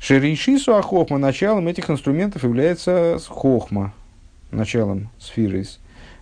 Шеришису 0.00 0.76
ахохма, 0.76 1.18
началом 1.18 1.66
этих 1.66 1.90
инструментов 1.90 2.44
является 2.44 3.18
хохма, 3.26 3.92
началом 4.50 5.08
сферы. 5.18 5.64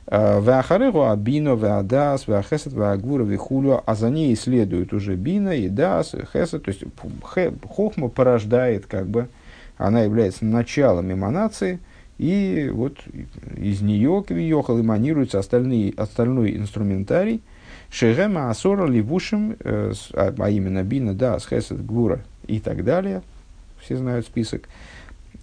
А, 0.08 0.40
Вахарегу 0.40 1.04
абино, 1.04 1.56
ваадас, 1.56 2.28
вахесет, 2.28 2.72
ваагура, 2.72 3.24
вихулю, 3.24 3.82
а 3.84 3.94
за 3.94 4.08
ней 4.08 4.36
следует 4.36 4.92
уже 4.92 5.16
бина, 5.16 5.56
и 5.56 5.68
дас, 5.68 6.14
хесет, 6.32 6.64
то 6.64 6.70
есть 6.70 6.84
хохма 7.22 8.08
порождает 8.08 8.86
как 8.86 9.08
бы, 9.08 9.28
она 9.76 10.02
является 10.02 10.44
началом 10.44 11.12
эманации, 11.12 11.80
и 12.18 12.70
вот 12.72 12.98
из 13.56 13.82
нее 13.82 14.24
квиехал 14.26 14.80
эманируется 14.80 15.40
остальные, 15.40 15.92
остальной 15.96 16.56
инструментарий, 16.56 17.42
шегема 17.90 18.48
асора 18.48 18.86
ливушим, 18.86 19.56
э, 19.58 19.92
а, 20.14 20.34
а 20.38 20.50
именно 20.50 20.84
бина, 20.84 21.14
дас, 21.14 21.46
хесет, 21.48 21.84
гвура 21.84 22.20
и 22.46 22.60
так 22.60 22.84
далее, 22.84 23.22
все 23.80 23.96
знают 23.96 24.24
список, 24.24 24.68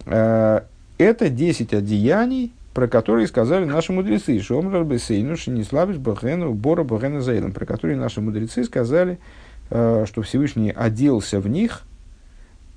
э, 0.06 0.60
это 0.96 1.28
10 1.28 1.74
одеяний, 1.74 2.52
про 2.74 2.88
которые 2.88 3.28
сказали 3.28 3.64
наши 3.64 3.92
мудрецы, 3.92 4.38
что 4.40 4.58
Омрар 4.58 4.84
Бесейну, 4.84 5.36
Шиниславиш 5.36 5.96
Бахену, 5.96 6.52
Бора 6.52 6.82
Бахена 6.82 7.22
Заилом, 7.22 7.52
про 7.52 7.64
которые 7.64 7.96
наши 7.96 8.20
мудрецы 8.20 8.64
сказали, 8.64 9.18
э, 9.70 10.04
что 10.08 10.22
Всевышний 10.22 10.72
оделся 10.72 11.38
в 11.38 11.48
них 11.48 11.82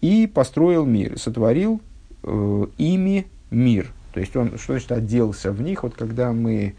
и 0.02 0.30
построил 0.32 0.86
мир, 0.86 1.18
сотворил 1.18 1.82
э, 2.24 2.66
ими 2.78 3.26
мир. 3.50 3.88
То 4.14 4.20
есть 4.20 4.36
он, 4.36 4.60
что 4.60 4.74
значит 4.74 4.92
оделся 4.92 5.52
в 5.52 5.64
них, 5.64 5.82
вот 5.82 5.96
когда 5.96 6.32
мы, 6.32 6.76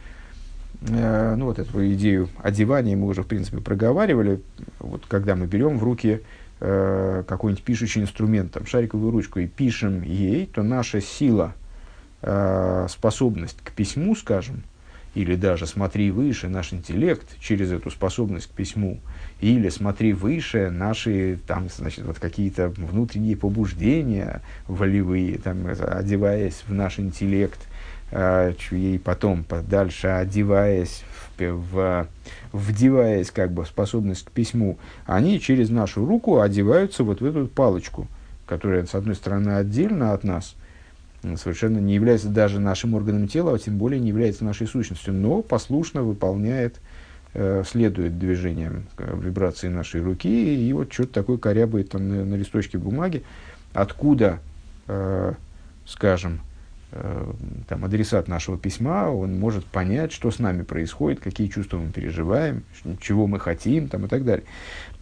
э, 0.89 1.35
ну 1.37 1.47
вот 1.47 1.59
эту 1.59 1.93
идею 1.95 2.29
одевания 2.41 2.97
мы 2.97 3.09
уже 3.09 3.25
в 3.25 3.27
принципе 3.27 3.59
проговаривали, 3.59 4.41
вот 4.79 5.03
когда 5.09 5.35
мы 5.35 5.47
берем 5.47 5.79
в 5.79 5.83
руки 5.83 6.21
какой-нибудь 6.61 7.63
пишущий 7.63 8.03
инструмент, 8.03 8.51
там, 8.51 8.67
шариковую 8.67 9.13
ручку 9.13 9.39
и 9.39 9.47
пишем 9.47 10.03
ей, 10.03 10.47
то 10.47 10.65
наша 10.65 11.01
сила– 11.01 11.55
способность 12.21 13.59
к 13.63 13.71
письму, 13.71 14.17
скажем, 14.17 14.65
или 15.15 15.35
даже 15.35 15.67
смотри 15.67 16.11
выше 16.11 16.49
наш 16.49 16.73
интеллект 16.73 17.27
через 17.41 17.73
эту 17.73 17.91
способность 17.91 18.47
к 18.47 18.51
письму, 18.51 19.01
или 19.41 19.69
смотри 19.69 20.13
выше 20.13 20.71
наши 20.71 21.39
там, 21.47 21.69
значит, 21.69 22.05
вот 22.05 22.19
какие-то 22.19 22.69
внутренние 22.69 23.37
побуждения 23.37 24.43
волевые, 24.67 25.39
там, 25.39 25.67
одеваясь 25.67 26.63
в 26.67 26.73
наш 26.73 26.99
интеллект, 26.99 27.59
э, 28.11 28.53
и 28.71 29.01
потом 29.03 29.45
дальше 29.69 30.09
одеваясь 30.09 31.03
в, 31.37 31.53
в, 31.73 32.07
вдеваясь 32.53 33.31
как 33.31 33.53
бы 33.53 33.65
в 33.65 33.69
способность 33.69 34.25
к 34.25 34.31
письму, 34.31 34.79
они 35.07 35.41
через 35.41 35.71
нашу 35.71 36.05
руку 36.07 36.41
одеваются 36.41 37.03
вот 37.03 37.21
в 37.21 37.25
эту 37.25 37.49
палочку, 37.49 38.07
которая, 38.47 38.87
с 38.87 38.95
одной 38.95 39.15
стороны, 39.15 39.51
отдельно 39.57 40.13
от 40.13 40.23
нас– 40.23 40.55
совершенно 41.37 41.79
не 41.79 41.95
является 41.95 42.29
даже 42.29 42.61
нашим 42.61 42.95
органом 42.95 43.29
тела, 43.29 43.55
а 43.55 43.59
тем 43.59 43.79
более 43.79 44.01
не 44.01 44.09
является 44.09 44.45
нашей 44.45 44.67
сущностью, 44.67 45.13
но 45.15 45.43
послушно 45.43 46.03
выполняет, 46.03 46.81
э, 47.35 47.63
следует 47.67 48.19
движениям 48.19 48.87
э, 48.97 49.19
вибрации 49.21 49.69
нашей 49.69 50.01
руки, 50.01 50.29
и 50.69 50.73
вот 50.73 50.93
что-то 50.93 51.15
такое 51.15 51.39
корябает 51.39 51.91
там 51.91 52.09
на, 52.09 52.25
на 52.25 52.35
листочке 52.35 52.79
бумаги, 52.79 53.25
откуда, 53.73 54.41
э, 54.87 55.35
скажем, 55.87 56.41
там, 57.69 57.85
адресат 57.85 58.29
нашего 58.29 58.57
письма, 58.57 59.11
он 59.11 59.39
может 59.39 59.67
понять, 59.67 60.13
что 60.13 60.31
с 60.31 60.39
нами 60.39 60.63
происходит, 60.63 61.21
какие 61.21 61.49
чувства 61.49 61.79
мы 61.79 61.93
переживаем, 61.93 62.63
чего 63.01 63.27
мы 63.27 63.39
хотим 63.39 63.89
там, 63.89 64.07
и 64.07 64.09
так 64.09 64.25
далее. 64.25 64.47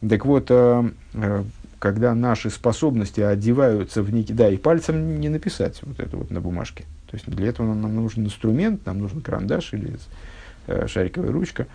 Так 0.06 0.26
вот, 0.26 0.46
э, 0.50 0.90
э 1.14 1.44
когда 1.78 2.14
наши 2.14 2.48
способности 2.48 3.20
одеваются 3.20 4.02
в 4.02 4.10
некий... 4.10 4.32
Да, 4.32 4.48
и 4.48 4.56
пальцем 4.56 5.20
не 5.20 5.28
написать 5.28 5.78
вот 5.82 6.00
это 6.00 6.16
вот 6.16 6.30
на 6.30 6.40
бумажке. 6.40 6.84
То 7.10 7.16
есть 7.16 7.28
для 7.28 7.48
этого 7.48 7.74
нам, 7.74 7.94
нужен 7.94 8.24
инструмент, 8.24 8.86
нам 8.86 8.98
нужен 8.98 9.20
карандаш 9.20 9.74
или 9.74 9.98
э, 10.68 10.86
шариковая 10.88 11.30
ручка. 11.30 11.66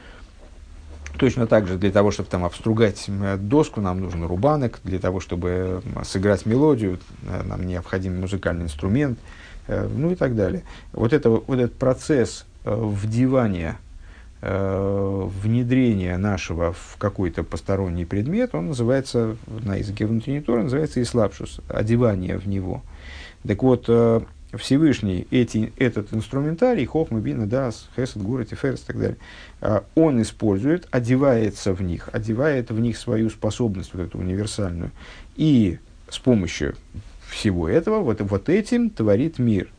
Точно 1.17 1.45
так 1.45 1.67
же 1.67 1.77
для 1.77 1.91
того, 1.91 2.09
чтобы 2.09 2.29
там 2.29 2.43
обстругать 2.43 3.05
э, 3.07 3.37
доску, 3.37 3.79
нам 3.79 4.01
нужен 4.01 4.25
рубанок. 4.25 4.79
Для 4.83 4.97
того, 4.97 5.19
чтобы 5.19 5.83
э, 5.85 6.03
сыграть 6.03 6.47
мелодию, 6.47 6.97
э, 7.27 7.43
нам 7.43 7.67
необходим 7.67 8.19
музыкальный 8.19 8.63
инструмент. 8.63 9.19
Э, 9.19 9.50
ну 9.67 10.11
и 10.11 10.15
так 10.15 10.35
далее. 10.35 10.63
Вот, 10.93 11.13
это, 11.13 11.29
вот 11.29 11.59
этот 11.59 11.73
процесс 11.73 12.45
э, 12.65 12.73
вдевания 12.73 13.77
э, 14.41 15.29
внедрение 15.41 16.17
нашего 16.17 16.73
в 16.73 16.97
какой-то 16.97 17.43
посторонний 17.43 18.05
предмет, 18.05 18.53
он 18.53 18.67
называется, 18.67 19.37
на 19.47 19.75
языке 19.75 20.05
внутренней 20.05 20.41
торы, 20.41 20.63
называется 20.63 21.01
ислапшус, 21.01 21.61
одевание 21.67 22.37
в 22.37 22.47
него. 22.47 22.83
Так 23.47 23.63
вот, 23.63 23.85
э, 23.87 24.21
Всевышний 24.53 25.27
эти, 25.31 25.71
этот 25.77 26.13
инструментарий, 26.13 26.85
хохма, 26.85 27.19
бина, 27.19 27.47
дас, 27.47 27.87
хесед, 27.95 28.21
гура, 28.21 28.43
тиферс 28.43 28.81
и 28.81 28.85
так 28.85 28.99
далее, 28.99 29.17
э, 29.61 29.81
он 29.95 30.21
использует, 30.21 30.87
одевается 30.91 31.73
в 31.73 31.81
них, 31.81 32.09
одевает 32.11 32.69
в 32.69 32.79
них 32.79 32.97
свою 32.97 33.29
способность, 33.29 33.93
вот 33.93 34.01
эту 34.01 34.17
универсальную, 34.17 34.91
и 35.35 35.79
с 36.09 36.19
помощью 36.19 36.75
всего 37.31 37.67
этого, 37.67 37.99
вот, 38.01 38.21
вот 38.21 38.49
этим 38.49 38.89
творит 38.89 39.39
мир. 39.39 39.69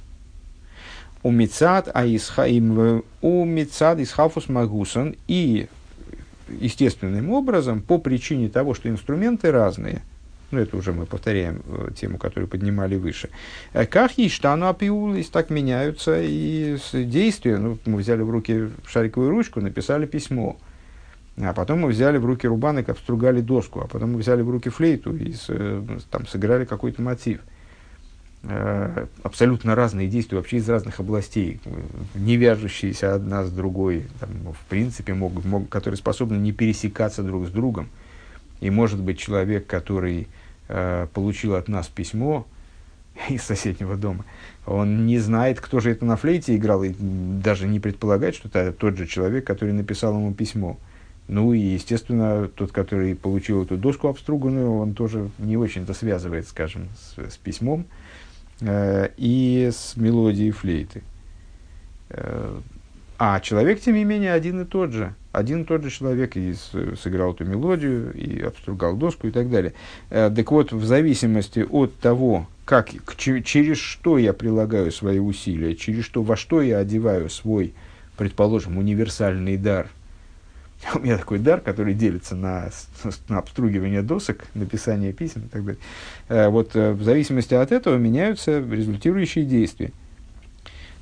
У 1.23 1.31
Мицад 1.31 1.89
Аисхаим, 1.95 3.05
у 3.21 3.45
Мицад 3.45 4.01
Исхафус 4.01 4.49
Магусан 4.49 5.15
и 5.29 5.69
естественным 6.49 7.31
образом, 7.31 7.81
по 7.81 7.99
причине 7.99 8.49
того, 8.49 8.75
что 8.75 8.89
инструменты 8.89 9.53
разные, 9.53 10.03
ну 10.51 10.59
это 10.59 10.77
уже 10.77 10.93
мы 10.93 11.07
повторяем 11.07 11.63
э, 11.67 11.91
тему, 11.97 12.19
которую 12.19 12.49
поднимали 12.49 12.97
выше, 12.97 13.29
э, 13.73 13.87
как 13.87 14.19
ештану 14.19 14.69
апиулис, 14.69 15.29
так 15.29 15.51
меняются 15.51 16.21
и 16.21 16.77
действия. 16.93 17.57
Ну, 17.59 17.79
мы 17.87 17.99
взяли 17.99 18.23
в 18.23 18.31
руки 18.31 18.69
шариковую 18.87 19.31
ручку, 19.31 19.61
написали 19.61 20.07
письмо, 20.07 20.57
а 21.37 21.53
потом 21.55 21.81
мы 21.81 21.89
взяли 21.89 22.19
в 22.19 22.27
руки 22.27 22.47
рубанок, 22.47 22.89
обстругали 22.91 23.41
доску, 23.41 23.81
а 23.81 23.87
потом 23.87 24.13
мы 24.13 24.19
взяли 24.19 24.43
в 24.43 24.51
руки 24.51 24.69
флейту 24.69 25.17
и 25.17 25.33
с, 25.33 25.47
э, 25.49 25.83
там, 26.11 26.27
сыграли 26.27 26.65
какой-то 26.65 27.01
мотив. 27.01 27.41
Э, 28.45 29.07
абсолютно 29.23 29.75
разные 29.75 30.09
действия, 30.09 30.37
вообще 30.37 30.57
из 30.57 30.69
разных 30.69 31.01
областей, 31.01 31.61
не 32.15 32.37
вяжущиеся 32.37 33.15
одна 33.15 33.45
с 33.45 33.51
другой, 33.51 34.07
там, 34.21 34.31
в 34.53 34.69
принципе, 34.69 35.15
могут, 35.15 35.45
могут, 35.45 35.71
которые 35.71 35.97
способны 35.97 36.37
не 36.37 36.53
пересекаться 36.53 37.23
друг 37.23 37.47
с 37.47 37.51
другом. 37.51 37.89
И 38.61 38.69
может 38.69 39.01
быть 39.01 39.19
человек, 39.19 39.67
который 39.67 40.29
э, 40.69 41.07
получил 41.15 41.55
от 41.55 41.69
нас 41.69 41.89
письмо 41.89 42.47
из 43.31 43.43
соседнего 43.43 43.97
дома, 43.97 44.27
он 44.67 45.07
не 45.07 45.19
знает, 45.19 45.61
кто 45.61 45.81
же 45.81 45.91
это 45.91 46.05
на 46.05 46.17
флейте 46.17 46.57
играл, 46.57 46.83
и 46.83 46.93
даже 46.99 47.67
не 47.67 47.81
предполагает, 47.81 48.35
что 48.35 48.49
это 48.49 48.73
тот 48.73 48.99
же 48.99 49.07
человек, 49.07 49.47
который 49.47 49.73
написал 49.73 50.15
ему 50.15 50.35
письмо. 50.35 50.79
Ну 51.29 51.53
и, 51.53 51.59
естественно, 51.59 52.49
тот, 52.49 52.73
который 52.73 53.15
получил 53.15 53.63
эту 53.63 53.77
доску 53.77 54.09
обструганную, 54.09 54.71
он 54.73 54.95
тоже 54.95 55.31
не 55.39 55.57
очень-то 55.57 55.95
связывает, 55.95 56.49
скажем, 56.49 56.89
с, 56.97 57.35
с 57.35 57.37
письмом 57.37 57.87
э, 58.61 59.11
и 59.17 59.71
с 59.73 59.97
мелодией 59.97 60.51
флейты. 60.51 61.03
Э, 62.11 62.59
а 63.19 63.39
человек, 63.39 63.81
тем 63.81 63.95
не 63.95 64.05
менее, 64.05 64.33
один 64.33 64.63
и 64.63 64.65
тот 64.65 64.91
же. 64.91 65.15
Один 65.31 65.63
и 65.63 65.65
тот 65.65 65.85
же 65.85 65.91
человек 65.91 66.37
и 66.37 66.55
с, 66.55 66.73
сыграл 67.01 67.35
эту 67.35 67.45
мелодию, 67.45 68.13
и 68.13 68.41
обстругал 68.41 68.97
доску 68.97 69.29
и 69.29 69.31
так 69.31 69.49
далее. 69.49 69.75
Э, 70.11 70.31
так 70.35 70.51
вот, 70.51 70.73
в 70.73 70.85
зависимости 70.85 71.61
от 71.61 71.97
того, 71.99 72.49
как, 72.65 72.89
к, 73.05 73.15
через 73.15 73.79
что 73.79 74.19
я 74.19 74.33
прилагаю 74.33 74.91
свои 74.91 75.21
усилия, 75.21 75.77
через 75.77 76.05
что, 76.05 76.25
во 76.25 76.37
что 76.37 76.61
я 76.61 76.79
одеваю 76.79 77.31
свой, 77.31 77.75
предположим, 78.17 78.77
универсальный 78.77 79.57
дар– 79.57 79.89
у 80.95 80.99
меня 81.01 81.19
такой 81.19 81.39
дар, 81.39 81.61
который 81.61 81.95
делится 81.95 82.35
на, 82.35 82.71
на 83.29 83.39
обстругивание 83.39 84.03
досок, 84.03 84.45
написание 84.55 85.13
писем 85.13 85.43
и 85.43 85.49
так 85.49 85.65
далее. 85.65 85.81
Э, 86.29 86.49
вот 86.49 86.75
э, 86.75 86.93
в 86.93 87.03
зависимости 87.03 87.55
от 87.55 87.73
этого 87.73 87.97
меняются 87.97 88.61
результирующие 88.61 89.45
действия. 89.45 89.93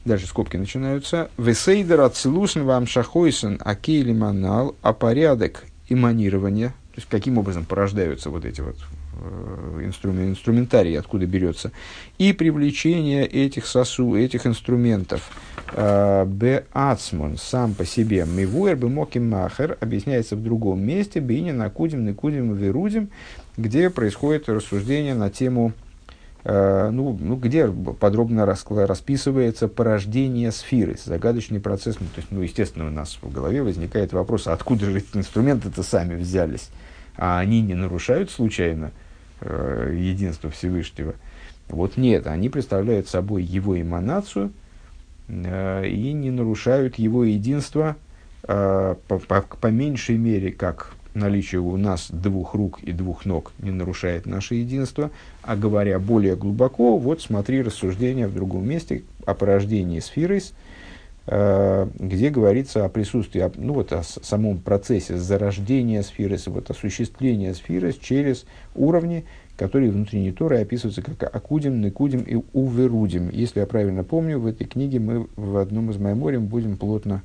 Дальше 0.05 0.27
скобки 0.27 0.57
начинаются. 0.57 1.31
Весейдер 1.37 2.01
ацелусен 2.01 2.65
вам 2.65 2.87
шахойсен 2.87 3.61
акейли 3.63 4.13
манал, 4.13 4.75
а 4.81 4.95
порядок 4.95 5.65
эманирования, 5.89 6.69
то 6.69 6.97
есть 6.97 7.09
каким 7.09 7.37
образом 7.37 7.67
порождаются 7.67 8.31
вот 8.31 8.45
эти 8.45 8.63
вот 8.63 8.77
э, 9.21 9.81
инструмент, 9.85 10.31
инструментарий, 10.31 10.99
откуда 10.99 11.27
берется, 11.27 11.73
и 12.19 12.33
привлечение 12.33 13.27
этих 13.27 13.67
сосу, 13.67 14.15
этих 14.15 14.47
инструментов– 14.47 15.31
Б. 15.75 16.65
Ацмон 16.73 17.37
сам 17.37 17.75
по 17.75 17.85
себе 17.85 18.27
мивуэр 18.27 18.77
бы 18.77 18.89
моким 18.89 19.31
махер 19.31 19.77
объясняется 19.81 20.37
в 20.37 20.43
другом 20.43 20.81
месте, 20.81 21.21
бейни 21.21 21.53
накудим, 21.53 22.05
накудим 22.05 22.53
и 22.53 22.59
верудим, 22.59 23.11
где 23.57 23.91
происходит 23.91 24.49
рассуждение 24.49 25.15
на 25.15 25.31
тему, 25.31 25.73
э, 26.45 26.91
ну, 26.91 27.17
ну, 27.21 27.37
где 27.37 27.69
подробно 27.69 28.47
расписывается 28.47 29.69
порождение 29.69 30.51
сферы, 30.51 30.97
загадочный 31.03 31.61
процесс. 31.61 31.99
Ну, 32.01 32.07
то 32.15 32.21
есть, 32.21 32.29
ну, 32.31 32.41
естественно, 32.41 32.87
у 32.87 32.91
нас 32.91 33.19
в 33.21 33.33
голове 33.33 33.63
возникает 33.63 34.13
вопрос, 34.13 34.47
а 34.47 34.53
откуда 34.53 34.87
же 34.87 34.99
эти 34.99 35.17
инструменты-то 35.17 35.83
сами 35.83 36.15
взялись, 36.15 36.71
а 37.17 37.39
они 37.39 37.61
не 37.63 37.75
нарушают 37.75 38.31
случайно 38.31 38.91
э, 39.41 39.95
единство 39.97 40.51
Всевышнего. 40.51 41.15
Вот 41.69 41.97
нет, 41.97 42.27
они 42.27 42.49
представляют 42.49 43.09
собой 43.09 43.45
его 43.45 43.81
эманацию– 43.81 44.53
Э, 44.63 44.70
и 45.31 46.13
не 46.13 46.31
нарушают 46.31 46.99
его 46.99 47.25
единство 47.25 47.97
э, 48.43 48.95
по, 49.07 49.19
по, 49.19 49.43
по 49.43 49.67
меньшей 49.69 50.17
мере, 50.17 50.53
как 50.53 50.95
наличие 51.15 51.61
у 51.61 51.77
нас 51.77 52.09
двух 52.11 52.55
рук 52.55 52.81
и 52.83 52.93
двух 52.93 53.25
ног 53.25 53.53
не 53.59 53.71
нарушает 53.71 54.27
наше 54.27 54.57
единство, 54.57 55.11
а 55.43 55.57
говоря 55.57 55.99
более 55.99 56.37
глубоко, 56.37 56.97
вот 56.97 57.21
смотри 57.21 57.63
рассуждение 57.63 58.27
в 58.27 58.35
другом 58.35 58.69
месте 58.69 59.03
о 59.27 59.35
порождении 59.35 60.01
сферы, 60.01 60.41
э, 61.27 61.89
где 61.99 62.31
говорится 62.31 62.85
о 62.85 62.89
присутствии, 62.89 63.51
ну 63.57 63.75
вот 63.75 63.93
о 63.93 64.03
самом 64.03 64.59
процессе 64.59 65.17
зарождения 65.17 66.03
сферы, 66.03 66.39
вот 66.47 66.71
осуществления 66.71 67.55
сферы 67.55 67.93
через 67.93 68.47
уровни, 68.75 69.25
которые 69.61 69.91
внутренней 69.91 70.33
Торы 70.33 70.59
описываются 70.59 71.03
как 71.03 71.37
Акудим, 71.37 71.83
Некудим 71.83 72.23
и 72.23 72.43
Уверудим. 72.55 73.29
Если 73.29 73.61
я 73.61 73.67
правильно 73.67 74.05
помню, 74.05 74.39
в 74.39 74.47
этой 74.47 74.67
книге 74.67 75.01
мы 75.01 75.27
в 75.37 75.59
одном 75.59 75.91
из 75.91 75.99
Майморем 75.99 76.47
будем 76.47 76.79
плотно 76.79 77.21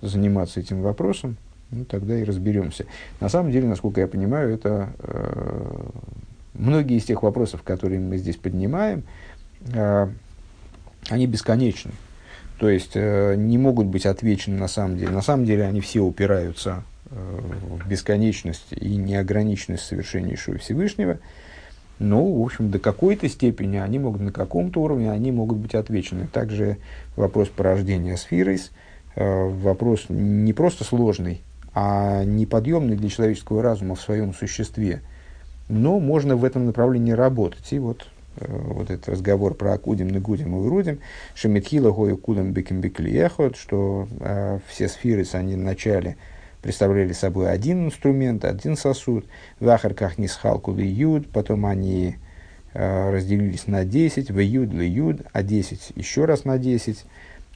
заниматься 0.00 0.60
этим 0.60 0.80
вопросом, 0.80 1.36
ну, 1.70 1.84
тогда 1.84 2.18
и 2.18 2.24
разберемся. 2.24 2.86
На 3.20 3.28
самом 3.28 3.52
деле, 3.52 3.68
насколько 3.68 4.00
я 4.00 4.06
понимаю, 4.06 4.54
это 4.54 4.94
э, 4.98 5.86
многие 6.54 6.96
из 6.96 7.04
тех 7.04 7.22
вопросов, 7.22 7.62
которые 7.62 8.00
мы 8.00 8.16
здесь 8.16 8.36
поднимаем, 8.36 9.02
э, 9.74 10.08
они 11.10 11.26
бесконечны. 11.26 11.92
То 12.58 12.70
есть 12.70 12.92
э, 12.94 13.34
не 13.36 13.58
могут 13.58 13.88
быть 13.88 14.06
отвечены 14.06 14.56
на 14.56 14.68
самом 14.68 14.96
деле. 14.96 15.10
На 15.10 15.20
самом 15.20 15.44
деле 15.44 15.64
они 15.64 15.82
все 15.82 16.00
упираются 16.00 16.82
э, 17.10 17.40
в 17.82 17.86
бесконечность 17.86 18.68
и 18.70 18.96
неограниченность 18.96 19.84
совершеннейшего 19.84 20.56
Всевышнего. 20.56 21.18
Ну, 21.98 22.40
в 22.40 22.44
общем, 22.44 22.70
до 22.70 22.78
какой-то 22.78 23.28
степени 23.28 23.76
они 23.76 23.98
могут, 23.98 24.20
на 24.20 24.32
каком-то 24.32 24.82
уровне 24.82 25.10
они 25.10 25.30
могут 25.30 25.58
быть 25.58 25.74
отвечены. 25.74 26.26
Также 26.26 26.78
вопрос 27.16 27.48
порождения 27.48 28.16
сферы, 28.16 28.58
э, 29.14 29.48
вопрос 29.48 30.06
не 30.08 30.52
просто 30.52 30.82
сложный, 30.82 31.42
а 31.72 32.24
неподъемный 32.24 32.96
для 32.96 33.08
человеческого 33.08 33.62
разума 33.62 33.94
в 33.94 34.00
своем 34.00 34.34
существе. 34.34 35.02
Но 35.68 36.00
можно 36.00 36.36
в 36.36 36.44
этом 36.44 36.66
направлении 36.66 37.12
работать. 37.12 37.72
И 37.72 37.78
вот, 37.78 38.08
э, 38.38 38.46
вот 38.48 38.90
этот 38.90 39.08
разговор 39.08 39.54
про 39.54 39.74
Акудим, 39.74 40.08
Нагудим 40.08 40.56
и 40.56 40.58
Урудим, 40.58 40.98
Шемитхила, 41.34 41.92
Гою, 41.92 42.16
Кудам, 42.16 42.52
Беким, 42.52 42.82
что 43.54 44.08
э, 44.18 44.58
все 44.66 44.88
сферы, 44.88 45.24
они 45.32 45.54
в 45.54 45.58
начале– 45.58 46.16
представляли 46.64 47.12
собой 47.12 47.52
один 47.52 47.88
инструмент, 47.88 48.46
один 48.46 48.78
сосуд. 48.78 49.26
В 49.60 49.68
ахарках 49.68 50.16
нисхалку 50.16 50.74
ли 50.74 50.88
юд, 50.88 51.28
потом 51.28 51.66
они 51.66 52.16
э, 52.72 53.10
разделились 53.10 53.66
на 53.66 53.84
10, 53.84 54.30
в 54.30 54.38
юд 54.38 54.72
ли 54.72 54.88
юд, 54.88 55.20
а 55.34 55.42
10 55.42 55.92
еще 55.94 56.24
раз 56.24 56.46
на 56.46 56.56
10. 56.56 57.00
То 57.00 57.04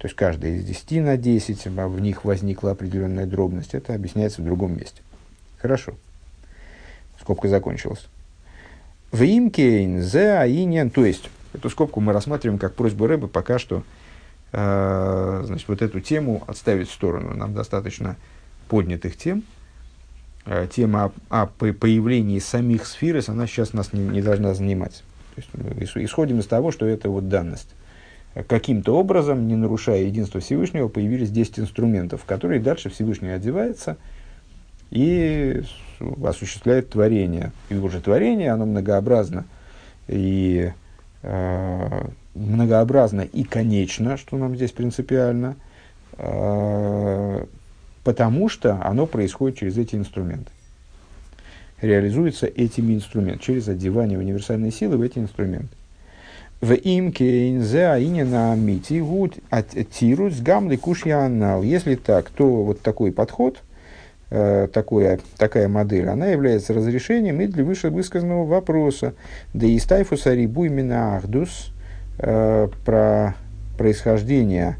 есть 0.03 0.15
каждая 0.15 0.57
из 0.57 0.65
10 0.65 0.91
на 1.03 1.17
10, 1.17 1.69
а 1.79 1.89
в 1.89 1.99
них 2.03 2.27
возникла 2.27 2.73
определенная 2.73 3.25
дробность. 3.25 3.73
Это 3.73 3.95
объясняется 3.95 4.43
в 4.43 4.45
другом 4.45 4.77
месте. 4.77 5.01
Хорошо. 5.57 5.95
Скобка 7.19 7.49
закончилась. 7.49 8.09
В 9.11 9.23
имкейн 9.23 10.03
зе 10.03 10.33
аиньян, 10.33 10.91
то 10.91 11.07
есть 11.07 11.31
эту 11.55 11.71
скобку 11.71 12.01
мы 12.01 12.13
рассматриваем 12.13 12.59
как 12.59 12.75
просьбу 12.75 13.07
рыбы 13.07 13.27
пока 13.27 13.59
что 13.59 13.85
э, 14.53 15.43
значит, 15.47 15.67
вот 15.67 15.81
эту 15.81 16.01
тему 16.01 16.45
отставить 16.47 16.91
в 16.91 16.93
сторону. 16.93 17.35
Нам 17.35 17.55
достаточно 17.55 18.17
поднятых 18.69 19.17
тем, 19.17 19.43
э, 20.47 20.69
тема 20.73 21.13
о, 21.31 21.43
о 21.43 21.47
появлении 21.47 22.39
самих 22.39 22.87
сфер, 22.87 23.23
она 23.27 23.47
сейчас 23.47 23.73
нас 23.73 23.93
не, 23.93 24.01
не 24.01 24.23
должна 24.23 24.55
занимать. 24.55 25.03
То 25.35 25.43
есть, 25.81 25.95
мы 25.97 26.05
исходим 26.05 26.41
из 26.41 26.47
того, 26.47 26.71
что 26.71 26.87
это 26.87 27.11
вот 27.11 27.29
данность. 27.29 27.69
Каким-то 28.47 28.97
образом, 28.97 29.49
не 29.49 29.57
нарушая 29.57 30.03
единство 30.03 30.41
Всевышнего, 30.41 30.89
появились 30.89 31.31
10 31.31 31.61
инструментов, 31.61 32.23
в 32.23 32.25
которые 32.25 32.61
дальше 32.61 32.89
Всевышний 32.89 33.31
одевается 33.31 33.97
и 34.91 35.63
осуществляет 36.25 36.91
творение. 36.91 37.53
И 37.69 37.75
уже 37.75 38.01
творение, 38.01 38.53
оно 38.53 38.67
многообразно 38.67 39.45
и 40.07 40.73
э, 41.23 42.07
многообразно 42.35 43.23
и 43.23 43.45
конечно, 43.45 44.17
что 44.17 44.37
нам 44.37 44.57
здесь 44.57 44.73
принципиально, 44.73 45.57
э, 46.17 47.45
потому 48.05 48.49
что 48.49 48.81
оно 48.85 49.07
происходит 49.07 49.59
через 49.59 49.79
эти 49.79 49.97
инструменты. 49.97 50.51
Реализуется 51.81 52.47
этими 52.47 52.95
инструментами, 52.95 53.41
через 53.41 53.69
одевание 53.69 54.19
универсальной 54.19 54.73
силы 54.73 54.97
в 54.97 55.03
эти 55.03 55.19
инструменты. 55.19 55.69
В 56.61 56.75
имке 56.75 57.51
инзе 57.51 57.87
аинина 57.87 58.57
мити 58.57 58.99
гуд 58.99 59.37
тирус 59.93 60.41
гамли 60.41 60.75
кушьянал. 60.75 61.63
Если 61.63 61.95
так, 61.95 62.31
то 62.31 62.65
вот 62.65 62.81
такой 62.81 63.13
подход 63.13 63.63
э, 64.31 64.67
такое, 64.73 65.21
такая 65.37 65.69
модель, 65.69 66.09
она 66.09 66.27
является 66.27 66.75
разрешением 66.75 67.41
и 67.41 67.47
для 67.47 67.63
вышевысказанного 67.63 68.45
вопроса. 68.45 69.15
Да 69.55 69.69
и 69.69 69.79
стайфуса 69.79 70.35
именно 70.35 71.17
ахдус 71.17 71.73
э, 72.19 72.69
про 72.85 73.37
происхождение 73.77 74.79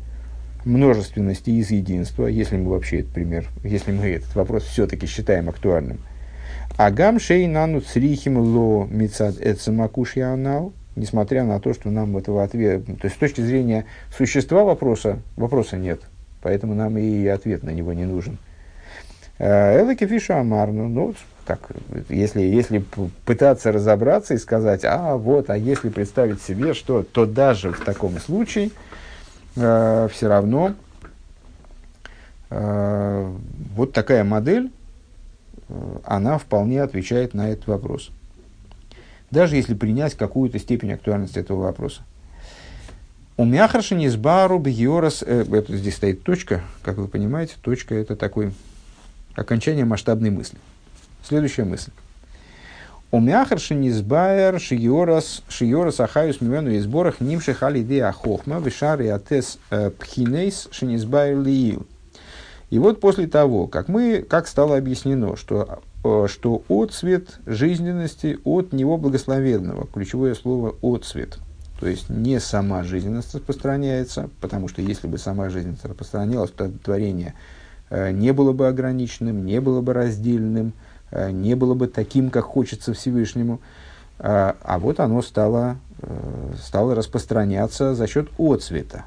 множественности 0.69 1.51
из 1.51 1.71
единства, 1.71 2.27
если 2.27 2.57
мы 2.57 2.71
вообще 2.71 3.01
этот 3.01 3.13
пример, 3.13 3.47
если 3.65 3.91
мы 3.91 4.07
этот 4.07 4.35
вопрос 4.37 4.65
все-таки 4.65 5.07
считаем 5.07 5.49
актуальным. 5.49 5.99
Агам 6.77 7.19
шейнану 7.19 7.81
црихим 7.81 8.39
ло 8.39 8.87
мицад 8.87 9.37
эцемакуш 9.41 10.17
янал, 10.17 10.73
несмотря 10.95 11.45
на 11.45 11.59
то, 11.59 11.73
что 11.73 11.91
нам 11.91 12.17
этого 12.17 12.45
ответа, 12.45 12.85
то 12.97 13.05
есть 13.05 13.17
с 13.17 13.19
точки 13.19 13.41
зрения 13.41 13.87
существа 14.17 14.63
вопроса, 14.63 15.19
вопроса 15.37 15.77
нет, 15.77 16.01
поэтому 16.43 16.75
нам 16.75 16.99
и 16.99 17.27
ответ 17.27 17.63
на 17.63 17.71
него 17.71 17.93
не 17.95 18.05
нужен. 18.05 18.39
Э, 19.39 19.81
Элаки 19.81 20.07
фиша 20.07 20.39
амарну, 20.39 20.89
ну, 20.89 21.15
так, 21.47 21.61
если, 22.11 22.43
если 22.43 22.85
пытаться 23.25 23.73
разобраться 23.73 24.35
и 24.35 24.39
сказать, 24.39 24.85
а 24.85 25.17
вот, 25.17 25.49
а 25.49 25.57
если 25.57 25.89
представить 25.89 26.43
себе, 26.43 26.75
что, 26.75 27.03
то 27.03 27.25
даже 27.25 27.73
в 27.73 27.81
таком 27.85 28.19
случае 28.19 28.71
э, 29.59 30.09
все 30.13 30.29
равно 30.29 30.75
э, 32.51 33.37
вот 33.75 33.93
такая 33.93 34.25
модель, 34.25 34.71
э, 35.69 35.99
она 36.05 36.39
вполне 36.39 36.83
отвечает 36.83 37.35
на 37.35 37.51
этот 37.51 37.67
вопрос 37.67 38.11
даже 39.31 39.57
если 39.57 39.75
принять 39.75 40.15
какую-то 40.15 40.59
степень 40.59 40.93
актуальности 40.93 41.39
этого 41.39 41.63
вопроса. 41.63 42.03
У 43.37 43.45
мяхарши 43.45 43.95
низбару 43.95 44.59
бьорас, 44.59 45.23
э, 45.25 45.45
это 45.53 45.77
здесь 45.77 45.97
стоит 45.97 46.23
точка, 46.23 46.63
как 46.83 46.97
вы 46.97 47.07
понимаете, 47.07 47.55
точка 47.61 47.95
это 47.95 48.17
такой 48.17 48.53
окончание 49.35 49.85
масштабной 49.85 50.31
мысли. 50.31 50.59
Следующая 51.23 51.65
мысль. 51.65 51.93
У 53.11 53.21
мяхарши 53.21 53.75
низбайер 53.75 54.61
шиорас 54.61 55.43
шиорас 55.49 56.01
ахаюс 56.01 56.41
мимену 56.41 56.71
и 56.71 56.79
сборах 56.79 57.21
нимши 57.21 57.55
халиде 57.55 58.05
ахохма 58.05 58.59
вишари 58.59 59.07
атес 59.07 59.59
э, 59.71 59.91
пхинейс 59.91 60.69
шинизбайер 60.71 61.41
лиил. 61.41 61.87
И 62.71 62.79
вот 62.79 63.01
после 63.01 63.27
того, 63.27 63.67
как 63.67 63.89
мы, 63.89 64.21
как 64.21 64.47
стало 64.47 64.77
объяснено, 64.77 65.37
что 65.37 65.81
Э, 66.05 66.27
что 66.29 66.63
отцвет 66.69 67.41
жизненности 67.45 68.39
от 68.45 68.73
него 68.73 68.99
благословенного, 68.99 69.87
ключевое 69.93 70.35
слово 70.35 70.77
отцвет, 70.81 71.39
то 71.81 71.89
есть 71.89 72.09
не 72.09 72.39
сама 72.39 72.85
жизненность 72.85 73.35
распространяется, 73.35 74.31
потому 74.41 74.69
что 74.69 74.81
если 74.81 75.09
бы 75.09 75.19
сама 75.19 75.51
жизненность 75.51 75.85
распространялась, 75.85 76.53
то 76.53 76.71
творение 76.71 77.35
э, 77.91 78.13
не 78.13 78.33
было 78.33 78.53
бы 78.53 78.69
ограниченным, 78.69 79.45
не 79.45 79.61
было 79.61 79.81
бы 79.81 79.93
раздельным, 79.93 80.73
не 81.13 81.55
было 81.55 81.75
бы 81.75 81.89
таким, 81.89 82.31
как 82.31 82.45
хочется 82.45 82.93
Всевышнему. 82.93 83.61
А 84.19 84.79
вот 84.81 84.99
оно 85.01 85.23
стало, 85.23 85.77
стало 86.61 86.95
распространяться 86.95 87.95
за 87.95 88.07
счет 88.07 88.29
отцвета. 88.39 89.05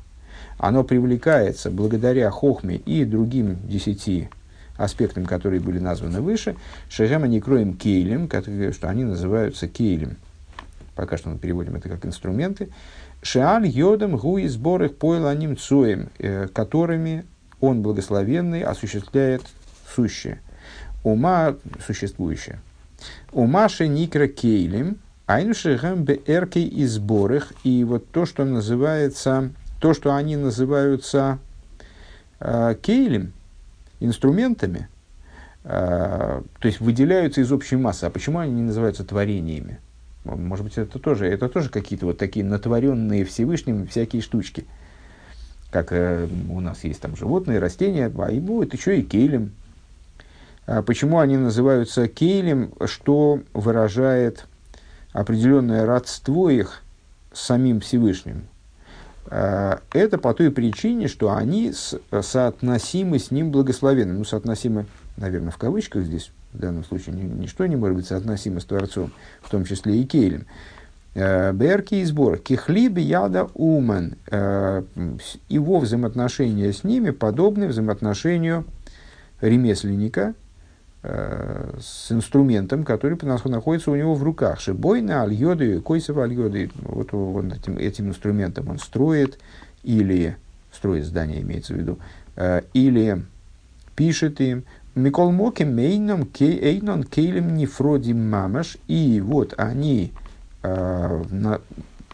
Оно 0.57 0.83
привлекается 0.83 1.69
благодаря 1.69 2.29
хохме 2.31 2.75
и 2.77 3.03
другим 3.03 3.57
десяти 3.67 4.29
аспектам, 4.77 5.25
которые 5.25 5.59
были 5.59 5.79
названы 5.79 6.21
выше, 6.21 6.55
Шажама 6.89 7.27
не 7.27 7.39
кроем 7.39 7.75
кейлем, 7.75 8.29
что 8.73 8.89
они 8.89 9.03
называются 9.03 9.67
кейлем. 9.67 10.17
Пока 10.95 11.17
что 11.17 11.29
мы 11.29 11.37
переводим 11.37 11.75
это 11.75 11.89
как 11.89 12.05
инструменты. 12.05 12.69
Шеаль 13.21 13.67
йодом 13.67 14.17
гуи 14.17 14.47
сбор 14.47 14.83
их 14.83 14.97
пойланим 14.97 15.55
цуем, 15.55 16.09
э, 16.17 16.47
которыми 16.47 17.25
он 17.59 17.81
благословенный 17.81 18.61
осуществляет 18.63 19.43
сущее. 19.95 20.41
Ума 21.03 21.55
существующее. 21.85 22.59
Ума 23.31 23.67
никра 23.79 24.27
кейлем, 24.27 24.97
айнушехам 25.25 26.03
беэрки 26.03 26.59
и 26.59 26.85
сборах. 26.85 27.53
И 27.63 27.83
вот 27.83 28.07
то, 28.11 28.25
что 28.25 28.45
называется, 28.45 29.51
то, 29.79 29.93
что 29.93 30.15
они 30.15 30.35
называются 30.35 31.39
э, 32.39 32.75
кейлем, 32.81 33.33
инструментами, 33.99 34.89
э, 35.63 36.41
то 36.59 36.67
есть 36.67 36.79
выделяются 36.79 37.41
из 37.41 37.51
общей 37.51 37.77
массы. 37.77 38.03
А 38.05 38.09
почему 38.09 38.39
они 38.39 38.53
не 38.53 38.63
называются 38.63 39.03
творениями? 39.03 39.79
Может 40.23 40.65
быть, 40.65 40.77
это 40.77 40.99
тоже, 40.99 41.27
это 41.27 41.49
тоже 41.49 41.69
какие-то 41.69 42.05
вот 42.05 42.17
такие 42.19 42.45
натворенные 42.45 43.25
Всевышним 43.25 43.87
всякие 43.87 44.21
штучки. 44.21 44.65
Как 45.71 45.91
э, 45.91 46.27
у 46.49 46.59
нас 46.59 46.83
есть 46.83 47.01
там 47.01 47.15
животные, 47.15 47.59
растения, 47.59 48.11
а 48.15 48.31
и 48.31 48.39
будет 48.39 48.73
еще 48.73 48.99
и 48.99 49.03
кейлем. 49.03 49.53
А 50.67 50.81
почему 50.81 51.19
они 51.19 51.37
называются 51.37 52.07
кейлем, 52.07 52.73
что 52.85 53.41
выражает 53.53 54.45
определенное 55.11 55.85
родство 55.85 56.49
их 56.49 56.83
с 57.33 57.41
самим 57.41 57.79
Всевышним? 57.79 58.47
Э, 59.29 59.77
это 59.93 60.17
по 60.17 60.33
той 60.33 60.51
причине, 60.51 61.07
что 61.07 61.33
они 61.33 61.73
соотносимы 61.73 63.17
с 63.17 63.31
ним 63.31 63.51
благословенным. 63.51 64.19
Ну, 64.19 64.23
соотносимы, 64.23 64.85
наверное, 65.17 65.51
в 65.51 65.57
кавычках 65.57 66.03
здесь, 66.03 66.31
в 66.53 66.59
данном 66.59 66.83
случае, 66.83 67.15
ничто 67.15 67.65
не 67.65 67.75
может 67.75 67.95
быть 67.95 68.07
соотносимо 68.07 68.59
с 68.59 68.65
Творцом, 68.65 69.11
в 69.41 69.49
том 69.49 69.65
числе 69.65 69.99
и 69.99 70.05
Кейлем. 70.05 70.45
Э, 71.15 71.53
Берки 71.53 71.95
и 71.95 72.05
сбор. 72.05 72.37
Кихлиб 72.37 72.97
яда 72.97 73.49
умен. 73.55 74.15
Его 75.49 75.79
взаимоотношения 75.79 76.71
с 76.71 76.83
ними 76.83 77.09
подобны 77.09 77.67
взаимоотношению 77.67 78.65
ремесленника, 79.41 80.35
с 81.03 82.11
инструментом, 82.11 82.83
который 82.83 83.17
находится 83.45 83.89
у 83.89 83.95
него 83.95 84.13
в 84.13 84.23
руках. 84.23 84.59
Шибойна, 84.59 85.23
альоды, 85.23 85.79
койсова 85.81 86.25
альоды. 86.25 86.69
Вот 86.75 87.13
он 87.13 87.53
этим, 87.53 87.77
этим 87.77 88.09
инструментом 88.09 88.69
он 88.69 88.77
строит, 88.77 89.39
или 89.83 90.37
строит 90.71 91.05
здание, 91.05 91.41
имеется 91.41 91.73
в 91.73 91.77
виду, 91.77 91.97
э, 92.35 92.61
или 92.73 93.23
пишет 93.95 94.39
им. 94.41 94.63
Микол 94.93 95.31
моки 95.31 95.63
мейном 95.63 96.25
кейнон 96.25 97.03
кейлем 97.03 97.55
нефроди 97.55 98.11
мамаш. 98.11 98.77
И 98.87 99.21
вот 99.21 99.53
они 99.57 100.11
э, 100.63 101.23
на, 101.29 101.61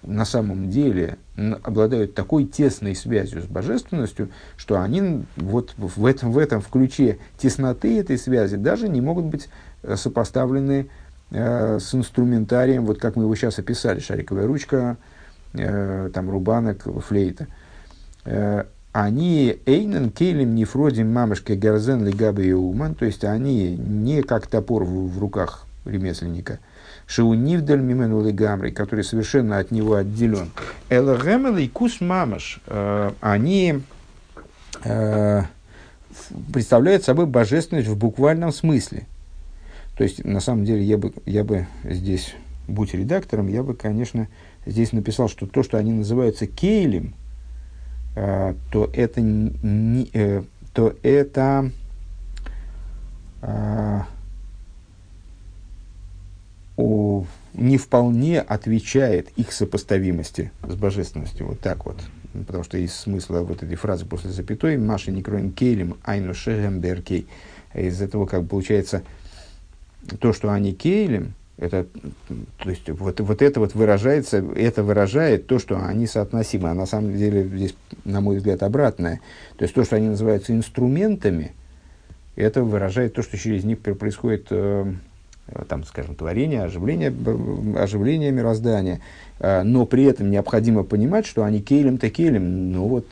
на 0.08 0.26
самом 0.26 0.70
деле 0.70 1.18
обладают 1.64 2.16
такой 2.16 2.46
тесной 2.46 2.96
связью 2.96 3.42
с 3.42 3.46
божественностью, 3.46 4.30
что 4.56 4.82
они 4.82 5.26
вот 5.36 5.74
в 5.78 6.06
этом, 6.06 6.32
в 6.32 6.38
этом 6.38 6.62
в 6.62 6.70
ключе 6.70 7.20
тесноты 7.38 8.00
этой 8.00 8.18
связи 8.18 8.56
даже 8.56 8.90
не 8.90 9.02
могут 9.02 9.26
быть 9.26 9.50
э, 9.84 9.96
сопоставлены 9.96 10.90
э, 11.32 11.80
с 11.80 11.94
инструментарием, 11.94 12.86
вот 12.86 13.00
как 13.00 13.16
мы 13.16 13.24
его 13.24 13.36
сейчас 13.36 13.60
описали, 13.60 14.00
шариковая 14.00 14.48
ручка, 14.48 14.98
э, 15.54 16.10
там 16.14 16.30
рубанок, 16.30 16.84
флейта. 17.06 17.48
Э, 18.26 18.64
они 18.94 19.60
эйнен 19.66 20.10
кейлем 20.10 20.56
нефродим 20.56 21.14
мамышке 21.14 21.56
гарзен 21.56 22.04
лигабы 22.04 22.46
и 22.46 22.54
уман, 22.54 22.96
то 22.96 23.06
есть 23.06 23.24
они 23.24 23.76
не 23.76 24.24
как 24.24 24.48
топор 24.48 24.86
в, 24.86 25.10
в 25.10 25.20
руках 25.20 25.68
ремесленника, 25.86 26.60
Шеунивдаль 27.08 27.80
мимену 27.80 28.22
легамри, 28.22 28.70
который 28.70 29.04
совершенно 29.04 29.60
от 29.60 29.72
него 29.72 29.96
отделен. 29.96 30.52
Элгемел 30.90 31.56
и 31.56 31.68
кус 31.70 32.02
мамаш, 32.02 32.60
э, 32.68 33.12
они 33.22 33.82
э, 34.84 35.44
представляют 36.54 37.06
собой 37.06 37.26
божественность 37.26 37.88
в 37.88 37.98
буквальном 37.98 38.52
смысле. 38.52 39.08
То 39.98 40.04
есть, 40.04 40.24
на 40.26 40.42
самом 40.42 40.66
деле, 40.66 40.84
я 40.84 40.98
бы, 40.98 41.14
я 41.26 41.46
бы 41.46 41.68
здесь, 41.86 42.36
будь 42.68 42.94
редактором, 42.94 43.48
я 43.48 43.64
бы, 43.64 43.74
конечно, 43.74 44.28
здесь 44.66 44.92
написал, 44.92 45.30
что 45.30 45.48
то, 45.48 45.64
что 45.64 45.78
они 45.78 45.94
называются 45.94 46.46
кейлем, 46.46 47.16
э, 48.18 48.54
то 48.70 48.92
это, 48.94 49.22
не, 49.22 50.12
то 50.74 50.94
это 51.04 51.72
э, 53.42 54.02
о, 56.78 57.26
не 57.58 57.78
вполне 57.78 58.40
отвечает 58.40 59.30
их 59.36 59.52
сопоставимости 59.52 60.52
с 60.68 60.76
божественностью. 60.76 61.48
Вот 61.48 61.60
так 61.60 61.86
вот. 61.86 62.00
Потому 62.34 62.64
что 62.64 62.78
есть 62.78 62.96
смысл 62.96 63.44
вот 63.44 63.64
этой 63.64 63.76
фразы 63.76 64.06
после 64.06 64.30
запятой 64.30 64.78
«Маша 64.78 65.12
не 65.12 65.24
кроем 65.24 65.52
кейлем, 65.52 65.98
айну 66.04 66.34
шехем 66.34 66.80
беркей». 66.80 67.28
Из 67.74 68.02
этого 68.02 68.26
как 68.26 68.48
получается 68.48 69.04
то, 70.20 70.34
что 70.34 70.52
они 70.52 70.74
кейлем, 70.74 71.34
это, 71.58 71.88
то 72.60 72.70
есть 72.70 72.88
вот, 72.90 73.20
вот 73.20 73.42
это 73.42 73.60
вот 73.60 73.74
выражается, 73.74 74.38
это 74.38 74.84
выражает 74.84 75.48
то, 75.48 75.58
что 75.58 75.84
они 75.84 76.06
соотносимы. 76.06 76.70
А 76.70 76.76
на 76.76 76.86
самом 76.86 77.18
деле 77.18 77.44
здесь, 77.44 77.76
на 78.06 78.22
мой 78.22 78.38
взгляд, 78.38 78.62
обратное. 78.62 79.22
То 79.58 79.64
есть 79.64 79.74
то, 79.74 79.84
что 79.84 79.96
они 79.96 80.08
называются 80.08 80.54
инструментами, 80.54 81.54
это 82.36 82.64
выражает 82.64 83.16
то, 83.16 83.24
что 83.24 83.38
через 83.38 83.64
них 83.64 83.80
происходит 83.80 84.48
Э, 84.52 84.86
там, 85.68 85.84
скажем, 85.84 86.16
творение, 86.16 86.64
оживление, 86.64 87.14
оживление 87.78 88.32
мироздания, 88.32 89.02
э, 89.40 89.64
но 89.64 89.86
при 89.86 90.04
этом 90.04 90.30
необходимо 90.30 90.84
понимать, 90.84 91.26
что 91.26 91.44
они 91.44 91.62
кейлем-то 91.62 92.10
кейлем, 92.10 92.72
ну 92.72 92.88
вот, 92.88 93.08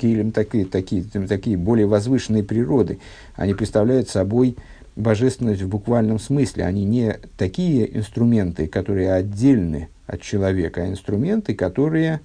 кейлем 0.00 0.32
такие, 0.32 0.64
такие, 0.64 1.02
такие 1.02 1.56
более 1.56 1.86
возвышенные 1.86 2.42
природы. 2.42 2.98
Они 3.36 3.54
представляют 3.54 4.08
собой 4.08 4.56
божественность 4.96 5.62
в 5.62 5.68
буквальном 5.68 6.18
смысле. 6.18 6.64
Они 6.64 6.84
не 6.84 7.18
такие 7.36 7.96
инструменты, 7.96 8.66
которые 8.66 9.12
отдельны 9.12 9.88
от 10.06 10.22
человека, 10.22 10.82
а 10.82 10.88
инструменты, 10.88 11.54
которые 11.54 12.20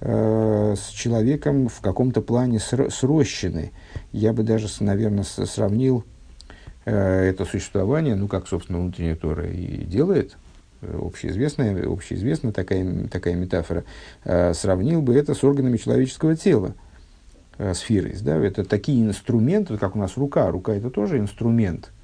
э, 0.00 0.74
с 0.76 0.88
человеком 0.90 1.68
в 1.68 1.80
каком-то 1.80 2.20
плане 2.20 2.58
срощены. 2.58 3.72
Я 4.10 4.32
бы 4.32 4.42
даже, 4.42 4.68
наверное, 4.80 5.24
сравнил 5.24 6.00
э, 6.00 6.21
это 6.90 7.44
существование, 7.44 8.14
ну, 8.14 8.28
как, 8.28 8.48
собственно, 8.48 8.78
внутренняя 8.78 9.16
Тора 9.16 9.46
и 9.46 9.84
делает, 9.84 10.36
э, 10.80 10.98
общеизвестная, 11.00 11.86
общеизвестная 11.86 12.52
такая, 12.52 13.08
такая 13.08 13.34
метафора, 13.34 13.84
э, 14.24 14.52
сравнил 14.54 15.02
бы 15.02 15.14
это 15.14 15.34
с 15.34 15.44
органами 15.44 15.76
человеческого 15.76 16.36
тела, 16.36 16.74
э, 17.58 17.74
сферой. 17.74 18.16
Да? 18.22 18.36
Это 18.36 18.64
такие 18.64 19.04
инструменты, 19.04 19.78
как 19.78 19.96
у 19.96 19.98
нас 19.98 20.16
рука. 20.16 20.50
Рука– 20.50 20.72
это 20.74 20.90
тоже 20.90 21.18
инструмент– 21.18 21.90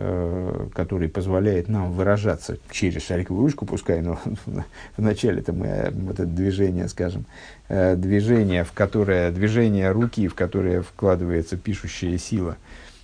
Э, 0.00 0.68
который 0.74 1.08
позволяет 1.08 1.66
нам 1.66 1.90
выражаться 1.90 2.56
через 2.70 3.04
шариковую 3.04 3.42
ручку, 3.42 3.66
пускай, 3.66 4.00
но 4.00 4.20
вначале-то 4.96 5.52
мы 5.52 5.66
э, 5.66 5.90
вот 5.90 6.20
это 6.20 6.24
движение, 6.24 6.86
скажем, 6.88 7.24
э, 7.68 7.96
движение, 7.96 8.62
в 8.62 8.70
которое, 8.70 9.32
движение 9.32 9.90
руки, 9.90 10.28
в 10.28 10.36
которое 10.36 10.82
вкладывается 10.82 11.56
пишущая 11.56 12.16
сила, 12.16 12.56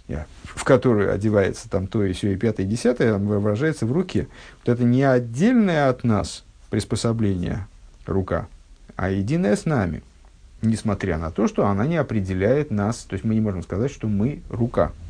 в 0.08 0.64
которую 0.64 1.12
одевается 1.12 1.68
там 1.68 1.86
то 1.86 2.04
и 2.04 2.12
все 2.12 2.32
и 2.32 2.36
пятое, 2.36 2.66
и 2.66 2.68
десятое, 2.68 3.16
выражается 3.16 3.86
в 3.86 3.92
руке. 3.92 4.28
Вот 4.64 4.72
это 4.72 4.84
не 4.84 5.02
отдельное 5.02 5.88
от 5.88 6.04
нас 6.04 6.44
приспособление 6.70 7.66
рука, 8.06 8.48
а 8.96 9.10
единое 9.10 9.56
с 9.56 9.64
нами, 9.64 10.02
несмотря 10.62 11.18
на 11.18 11.30
то, 11.30 11.48
что 11.48 11.66
она 11.66 11.86
не 11.86 11.96
определяет 11.96 12.70
нас, 12.70 12.98
то 12.98 13.14
есть 13.14 13.24
мы 13.24 13.34
не 13.34 13.40
можем 13.40 13.62
сказать, 13.62 13.90
что 13.90 14.06
мы 14.08 14.42
рука– 14.50 14.92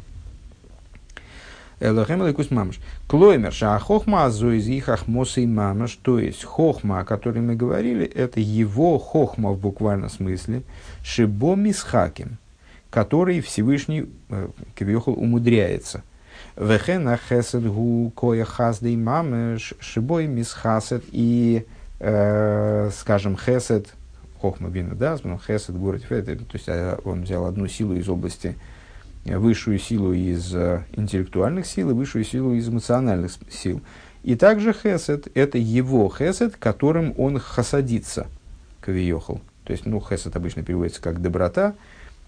Элохем 1.80 2.22
Элайкус 2.22 2.50
Мамаш. 2.50 2.78
Клоймер, 3.08 3.52
ша 3.52 3.78
хохма 3.78 4.24
азу 4.24 4.52
из 4.52 4.68
их 4.68 4.88
ахмосы 4.88 5.46
мамаш, 5.46 5.98
то 6.02 6.18
есть 6.18 6.44
хохма, 6.44 7.00
о 7.00 7.04
которой 7.04 7.40
мы 7.40 7.56
говорили, 7.56 8.06
это 8.06 8.40
его 8.40 8.98
хохма 8.98 9.50
в 9.50 9.58
буквальном 9.58 10.08
смысле, 10.08 10.62
шибо 11.02 11.54
мисхаким, 11.56 12.38
который 12.94 13.40
Всевышний, 13.40 14.08
э, 14.30 14.48
Кавиохал, 14.76 15.14
умудряется. 15.14 16.04
Вехена 16.56 17.18
хесед 17.28 17.66
гу 17.66 18.12
коя 18.14 18.44
хаздей 18.44 18.94
мамаш, 18.94 19.74
шибой 19.80 20.28
мисхасет 20.28 21.02
и, 21.10 21.66
э, 21.98 22.90
скажем, 22.96 23.36
хесед, 23.36 23.88
хохма 24.40 24.68
бина 24.68 24.94
дазман, 24.94 25.40
хесед 25.44 25.76
город 25.76 26.04
то 26.08 26.14
есть 26.52 26.68
э, 26.68 26.96
он 27.04 27.24
взял 27.24 27.46
одну 27.46 27.66
силу 27.66 27.94
из 27.94 28.08
области 28.08 28.54
высшую 29.24 29.80
силу 29.80 30.12
из 30.12 30.54
э, 30.54 30.84
интеллектуальных 30.92 31.66
сил 31.66 31.90
и 31.90 31.94
высшую 31.94 32.24
силу 32.24 32.54
из 32.54 32.68
эмоциональных 32.68 33.32
сил. 33.50 33.80
И 34.22 34.36
также 34.36 34.72
хесед– 34.72 35.26
это 35.34 35.58
его 35.58 36.08
хесед, 36.16 36.56
которым 36.58 37.12
он 37.18 37.40
хасадится, 37.40 38.28
кавиохал. 38.80 39.40
То 39.64 39.72
есть, 39.72 39.84
ну, 39.84 40.00
хесед 40.00 40.36
обычно 40.36 40.62
переводится 40.62 41.02
как 41.02 41.20
доброта, 41.20 41.74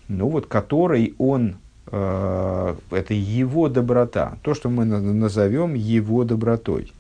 ну 0.08 0.28
вот, 0.28 0.46
которой 0.46 1.14
он, 1.18 1.56
э, 1.86 2.74
это 2.90 3.14
его 3.14 3.68
доброта, 3.68 4.38
то, 4.42 4.54
что 4.54 4.68
мы 4.68 4.84
назовем 4.84 5.74
его 5.74 6.24
добротой. 6.24 6.92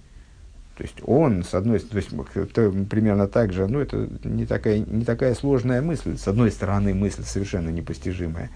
То 0.76 0.82
есть 0.82 0.96
он, 1.06 1.42
с 1.42 1.54
одной 1.54 1.80
стороны, 1.80 2.84
примерно 2.84 3.28
так 3.28 3.52
же, 3.52 3.66
ну 3.66 3.80
это 3.80 4.08
не 4.24 4.44
такая, 4.44 4.78
не 4.78 5.04
такая 5.04 5.34
сложная 5.34 5.80
мысль, 5.80 6.18
с 6.18 6.28
одной 6.28 6.50
стороны 6.50 6.92
мысль 6.92 7.22
совершенно 7.24 7.70
непостижимая, 7.70 8.50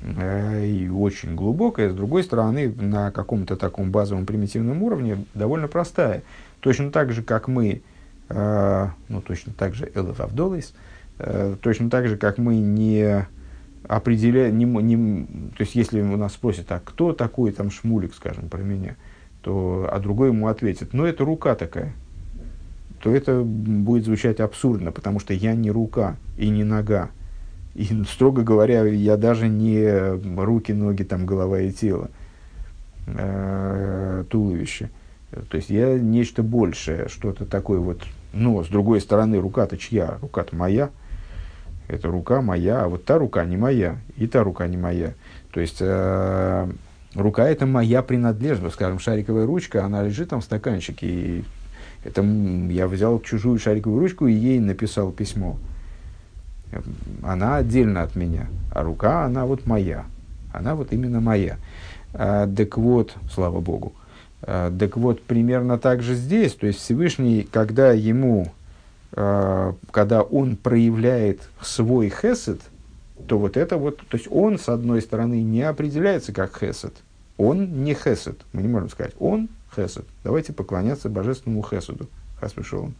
Э, 0.00 0.64
и 0.64 0.88
очень 0.88 1.34
глубокая, 1.34 1.90
с 1.90 1.94
другой 1.94 2.22
стороны, 2.22 2.72
на 2.72 3.10
каком-то 3.10 3.56
таком 3.56 3.90
базовом 3.90 4.26
примитивном 4.26 4.82
уровне 4.82 5.24
довольно 5.34 5.68
простая. 5.68 6.22
Точно 6.60 6.90
так 6.90 7.12
же, 7.12 7.22
как 7.22 7.48
мы, 7.48 7.82
э, 8.28 8.86
ну, 9.08 9.20
точно 9.20 9.52
так 9.52 9.74
же 9.74 9.90
Элеф 9.94 10.20
Авдолис, 10.20 10.74
точно 11.62 11.90
так 11.90 12.06
же, 12.06 12.16
как 12.16 12.38
мы 12.38 12.58
не 12.58 13.26
определяем, 13.88 14.58
не, 14.58 14.64
не, 14.64 15.26
то 15.56 15.62
есть, 15.62 15.74
если 15.74 16.00
у 16.00 16.16
нас 16.16 16.34
спросят, 16.34 16.70
а 16.70 16.80
кто 16.84 17.12
такой 17.12 17.52
там 17.52 17.70
Шмулик, 17.70 18.14
скажем, 18.14 18.48
про 18.48 18.60
меня, 18.60 18.96
то, 19.42 19.88
а 19.90 19.98
другой 19.98 20.28
ему 20.28 20.48
ответит, 20.48 20.92
ну, 20.92 21.04
это 21.04 21.24
рука 21.24 21.54
такая, 21.54 21.94
то 23.02 23.10
это 23.10 23.42
будет 23.42 24.04
звучать 24.04 24.40
абсурдно, 24.40 24.92
потому 24.92 25.20
что 25.20 25.32
я 25.32 25.54
не 25.54 25.70
рука 25.70 26.16
и 26.36 26.48
не 26.48 26.64
нога. 26.64 27.10
И, 27.74 27.86
строго 28.04 28.42
говоря, 28.42 28.84
я 28.84 29.16
даже 29.16 29.48
не 29.48 30.16
руки, 30.38 30.72
ноги, 30.72 31.04
там, 31.04 31.24
голова 31.24 31.60
и 31.60 31.72
тело, 31.72 32.10
э, 33.06 34.24
туловище. 34.28 34.90
То 35.50 35.56
есть 35.56 35.70
я 35.70 35.98
нечто 35.98 36.42
большее, 36.42 37.08
что-то 37.08 37.46
такое 37.46 37.78
вот. 37.78 38.02
Но, 38.32 38.64
с 38.64 38.68
другой 38.68 39.00
стороны, 39.00 39.38
рука-то 39.38 39.78
чья? 39.78 40.18
Рука-то 40.20 40.56
моя. 40.56 40.90
Это 41.88 42.08
рука 42.08 42.40
моя, 42.42 42.84
а 42.84 42.88
вот 42.88 43.04
та 43.04 43.18
рука 43.18 43.44
не 43.44 43.56
моя, 43.56 43.96
и 44.16 44.26
та 44.26 44.44
рука 44.44 44.66
не 44.66 44.76
моя. 44.76 45.14
То 45.50 45.60
есть 45.60 45.78
э, 45.80 46.70
рука 47.14 47.48
это 47.48 47.66
моя 47.66 48.02
принадлежность. 48.02 48.74
Скажем, 48.74 48.98
шариковая 48.98 49.46
ручка, 49.46 49.84
она 49.84 50.02
лежит 50.02 50.28
там 50.28 50.40
в 50.40 50.44
стаканчике. 50.44 51.06
И 51.06 51.44
это 52.04 52.22
я 52.22 52.86
взял 52.86 53.20
чужую 53.20 53.58
шариковую 53.58 54.00
ручку 54.00 54.26
и 54.26 54.32
ей 54.32 54.60
написал 54.60 55.10
письмо 55.10 55.58
она 57.22 57.56
отдельно 57.56 58.02
от 58.02 58.14
меня, 58.16 58.48
а 58.72 58.82
рука, 58.82 59.24
она 59.24 59.46
вот 59.46 59.66
моя. 59.66 60.04
Она 60.52 60.74
вот 60.74 60.92
именно 60.92 61.20
моя. 61.20 61.58
А, 62.14 62.46
так 62.46 62.76
вот, 62.78 63.14
слава 63.32 63.60
Богу. 63.60 63.92
А, 64.42 64.76
так 64.76 64.96
вот, 64.96 65.22
примерно 65.22 65.78
так 65.78 66.02
же 66.02 66.14
здесь. 66.14 66.54
То 66.54 66.66
есть 66.66 66.80
Всевышний, 66.80 67.46
когда 67.50 67.92
ему, 67.92 68.48
когда 69.10 70.22
он 70.22 70.56
проявляет 70.56 71.48
свой 71.60 72.10
хесед, 72.10 72.60
то 73.26 73.38
вот 73.38 73.56
это 73.56 73.76
вот, 73.76 73.98
то 73.98 74.16
есть 74.16 74.28
он, 74.30 74.58
с 74.58 74.68
одной 74.68 75.02
стороны, 75.02 75.42
не 75.42 75.62
определяется 75.62 76.32
как 76.32 76.58
хесед. 76.58 76.94
Он 77.36 77.84
не 77.84 77.94
хесед. 77.94 78.40
Мы 78.52 78.62
не 78.62 78.68
можем 78.68 78.88
сказать, 78.90 79.14
он 79.18 79.48
хесед. 79.74 80.04
Давайте 80.24 80.52
поклоняться 80.52 81.08
божественному 81.08 81.62
хеседу. 81.62 82.08
Хасвишолом. 82.40 82.94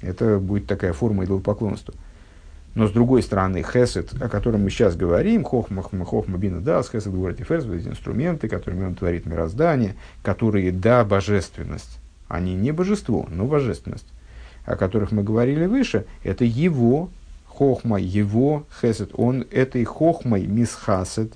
Это 0.00 0.38
будет 0.38 0.66
такая 0.66 0.92
форма 0.92 1.24
идолопоклонства. 1.24 1.94
Но 2.74 2.86
с 2.86 2.92
другой 2.92 3.22
стороны, 3.22 3.62
хесед, 3.62 4.12
о 4.22 4.28
котором 4.28 4.62
мы 4.62 4.70
сейчас 4.70 4.94
говорим, 4.94 5.42
хохма, 5.42 5.82
хохма 5.82 6.38
бина 6.38 6.60
дас, 6.60 6.90
хесед 6.90 7.12
говорит 7.12 7.40
ферс, 7.40 7.64
инструменты, 7.64 8.48
которыми 8.48 8.86
он 8.86 8.94
творит 8.94 9.26
мироздание, 9.26 9.96
которые, 10.22 10.70
да, 10.70 11.04
божественность, 11.04 11.98
они 12.28 12.54
не 12.54 12.70
божество, 12.70 13.26
но 13.30 13.46
божественность, 13.46 14.06
о 14.68 14.76
которых 14.76 15.12
мы 15.12 15.22
говорили 15.22 15.64
выше, 15.64 16.04
это 16.22 16.44
его 16.44 17.08
хохма, 17.46 17.98
его 17.98 18.66
хесед, 18.80 19.10
он 19.14 19.46
этой 19.50 19.82
хохмой 19.84 20.46
мисхасед, 20.46 21.32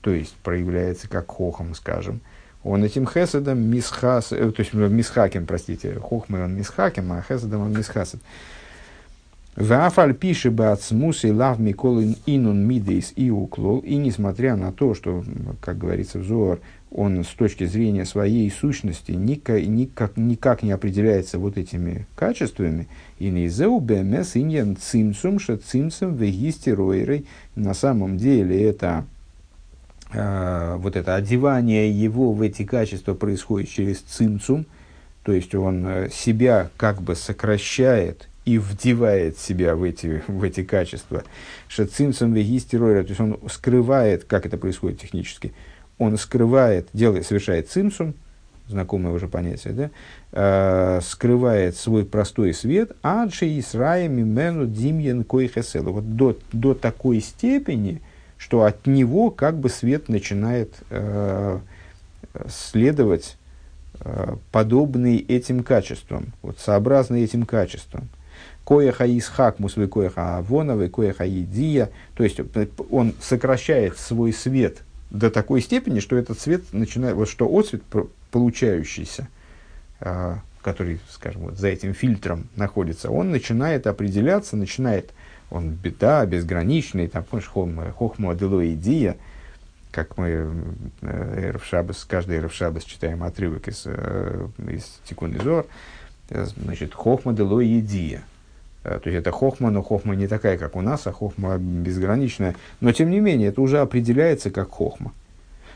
то 0.00 0.10
есть 0.10 0.34
проявляется 0.42 1.08
как 1.08 1.28
хохом, 1.28 1.76
скажем, 1.76 2.20
он 2.64 2.82
этим 2.82 3.06
хеседом 3.06 3.60
мисхас, 3.60 4.32
э, 4.32 4.50
то 4.50 4.60
есть 4.60 4.74
мисхакем, 4.74 5.46
простите, 5.46 5.94
хохмой 5.94 6.44
он 6.44 6.56
мисхакем, 6.56 7.12
а 7.12 7.22
хеседом 7.22 7.62
он 7.62 7.72
мисхасед. 7.72 8.20
Вафаль 9.54 10.14
пиши 10.14 10.50
бацмус 10.50 11.24
и 11.24 11.30
лав 11.30 11.60
миколин 11.60 12.16
инун 12.26 12.66
мидейс 12.66 13.12
и 13.14 13.30
уклол. 13.30 13.78
И 13.80 13.96
несмотря 13.96 14.56
на 14.56 14.72
то, 14.72 14.94
что, 14.94 15.22
как 15.60 15.76
говорится 15.76 16.18
в 16.18 16.24
Зоар, 16.24 16.58
он 16.94 17.24
с 17.24 17.28
точки 17.28 17.64
зрения 17.64 18.04
своей 18.04 18.50
сущности 18.50 19.12
никак, 19.12 19.62
никак, 19.66 20.16
никак 20.16 20.62
не 20.62 20.72
определяется 20.72 21.38
вот 21.38 21.56
этими 21.56 22.06
качествами. 22.14 22.88
И 23.18 23.30
не 23.30 23.48
бмс 23.48 24.36
иньян 24.36 24.76
цимсум 24.76 25.38
ша 25.38 25.56
цимсум 25.56 26.16
вегистеройрой. 26.16 27.26
На 27.54 27.72
самом 27.72 28.18
деле 28.18 28.62
это 28.62 29.06
э, 30.12 30.76
вот 30.78 30.96
это 30.96 31.14
одевание 31.14 31.90
его 31.90 32.32
в 32.32 32.42
эти 32.42 32.64
качества 32.64 33.14
происходит 33.14 33.70
через 33.70 34.00
цимсум, 34.00 34.66
то 35.22 35.32
есть 35.32 35.54
он 35.54 35.86
э, 35.86 36.10
себя 36.10 36.70
как 36.76 37.00
бы 37.00 37.14
сокращает 37.14 38.28
и 38.44 38.58
вдевает 38.58 39.38
себя 39.38 39.76
в 39.76 39.84
эти, 39.84 40.22
в 40.26 40.42
эти 40.42 40.64
качества. 40.64 41.22
Шацинцем 41.68 42.34
вегистеройра, 42.34 43.02
то 43.02 43.10
есть 43.10 43.20
он 43.20 43.38
скрывает, 43.48 44.24
как 44.24 44.46
это 44.46 44.58
происходит 44.58 45.00
технически, 45.00 45.52
он 46.02 46.18
скрывает, 46.18 46.88
делает, 46.92 47.26
совершает 47.26 47.70
цимсум, 47.70 48.14
знакомое 48.68 49.12
уже 49.12 49.28
понятие, 49.28 49.72
да, 49.72 49.90
э, 50.32 51.00
скрывает 51.02 51.76
свой 51.76 52.04
простой 52.04 52.54
свет, 52.54 52.92
адши 53.02 53.58
Исраи 53.58 54.08
мимену 54.08 54.66
димьен 54.66 55.24
койхесел. 55.24 55.84
Вот 55.84 56.16
до, 56.16 56.36
до 56.52 56.74
такой 56.74 57.20
степени, 57.20 58.00
что 58.36 58.64
от 58.64 58.86
него 58.86 59.30
как 59.30 59.58
бы 59.58 59.68
свет 59.68 60.08
начинает 60.08 60.74
э, 60.90 61.60
следовать 62.48 63.36
э, 64.00 64.36
подобный 64.50 65.18
этим 65.18 65.62
качествам, 65.62 66.32
вот 66.42 66.58
сообразный 66.58 67.22
этим 67.22 67.46
качествам. 67.46 68.08
коеха 68.64 69.06
исхакмус, 69.06 69.76
вы 69.76 69.86
коеха 69.86 70.38
авона, 70.38 70.74
вы 70.74 70.88
коеха 70.88 71.26
идия. 71.26 71.90
То 72.16 72.24
есть 72.24 72.40
он 72.90 73.14
сокращает 73.20 73.98
свой 73.98 74.32
свет 74.32 74.82
до 75.12 75.30
такой 75.30 75.60
степени, 75.60 76.00
что 76.00 76.16
этот 76.16 76.40
свет 76.40 76.72
начинает, 76.72 77.14
вот 77.14 77.28
что 77.28 77.46
отцвет 77.46 77.82
получающийся, 78.30 79.28
а, 80.00 80.40
который, 80.62 81.00
скажем, 81.10 81.42
вот 81.42 81.58
за 81.58 81.68
этим 81.68 81.92
фильтром 81.92 82.48
находится, 82.56 83.10
он 83.10 83.30
начинает 83.30 83.86
определяться, 83.86 84.56
начинает, 84.56 85.12
он 85.50 85.70
беда, 85.70 86.24
безграничный, 86.24 87.08
там, 87.08 87.24
помнишь, 87.24 87.46
хохма 87.46 88.30
аделоидия, 88.30 89.18
как 89.90 90.16
мы 90.16 90.50
э, 91.02 91.50
Эрфшабас, 91.50 92.06
каждый 92.08 92.38
Эрфшабас 92.38 92.84
читаем 92.84 93.22
отрывок 93.22 93.68
из, 93.68 93.82
э, 93.84 94.48
из 94.66 94.98
Тикун 95.04 95.36
э, 96.30 96.46
значит, 96.56 96.94
хохма 96.94 97.34
делоидия. 97.34 98.22
То 98.82 99.00
есть 99.04 99.16
это 99.16 99.30
хохма, 99.30 99.70
но 99.70 99.82
хохма 99.82 100.14
не 100.14 100.26
такая, 100.26 100.58
как 100.58 100.76
у 100.76 100.80
нас, 100.80 101.06
а 101.06 101.12
хохма 101.12 101.56
безграничная. 101.58 102.56
Но 102.80 102.92
тем 102.92 103.10
не 103.10 103.20
менее, 103.20 103.48
это 103.48 103.60
уже 103.60 103.78
определяется 103.78 104.50
как 104.50 104.70
хохма. 104.70 105.12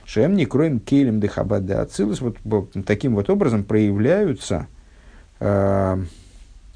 Шем 0.05 0.35
не 0.35 0.47
кроем 0.47 0.81
келем 0.81 1.21
дехабад 1.21 1.67
да 1.67 1.83
ацилус. 1.83 2.21
Вот, 2.21 2.37
вот 2.45 2.73
таким 2.85 3.15
вот 3.15 3.31
образом 3.31 3.65
проявляются 3.65 4.67
а, 5.41 5.99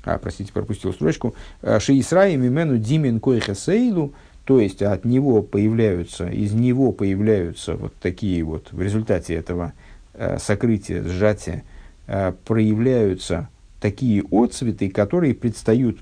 а, 0.05 0.19
простите, 0.19 0.53
пропустил 0.53 0.93
строчку, 0.93 1.35
Шиисраи 1.63 2.37
мимену 2.37 2.79
димин 2.79 3.21
койхасейлу, 3.21 4.15
то 4.45 4.61
есть 4.61 4.83
от 4.83 5.05
него 5.05 5.43
появляются, 5.43 6.27
из 6.27 6.53
него 6.53 6.93
появляются 6.93 7.75
вот 7.77 7.95
такие 8.01 8.43
вот, 8.43 8.73
в 8.73 8.81
результате 8.81 9.35
этого 9.35 9.73
э, 10.15 10.39
сокрытия, 10.39 11.03
сжатия, 11.03 11.63
э, 12.07 12.33
проявляются 12.45 13.49
такие 13.81 14.23
отцветы, 14.31 14.91
которые 14.91 15.35
предстают, 15.35 15.99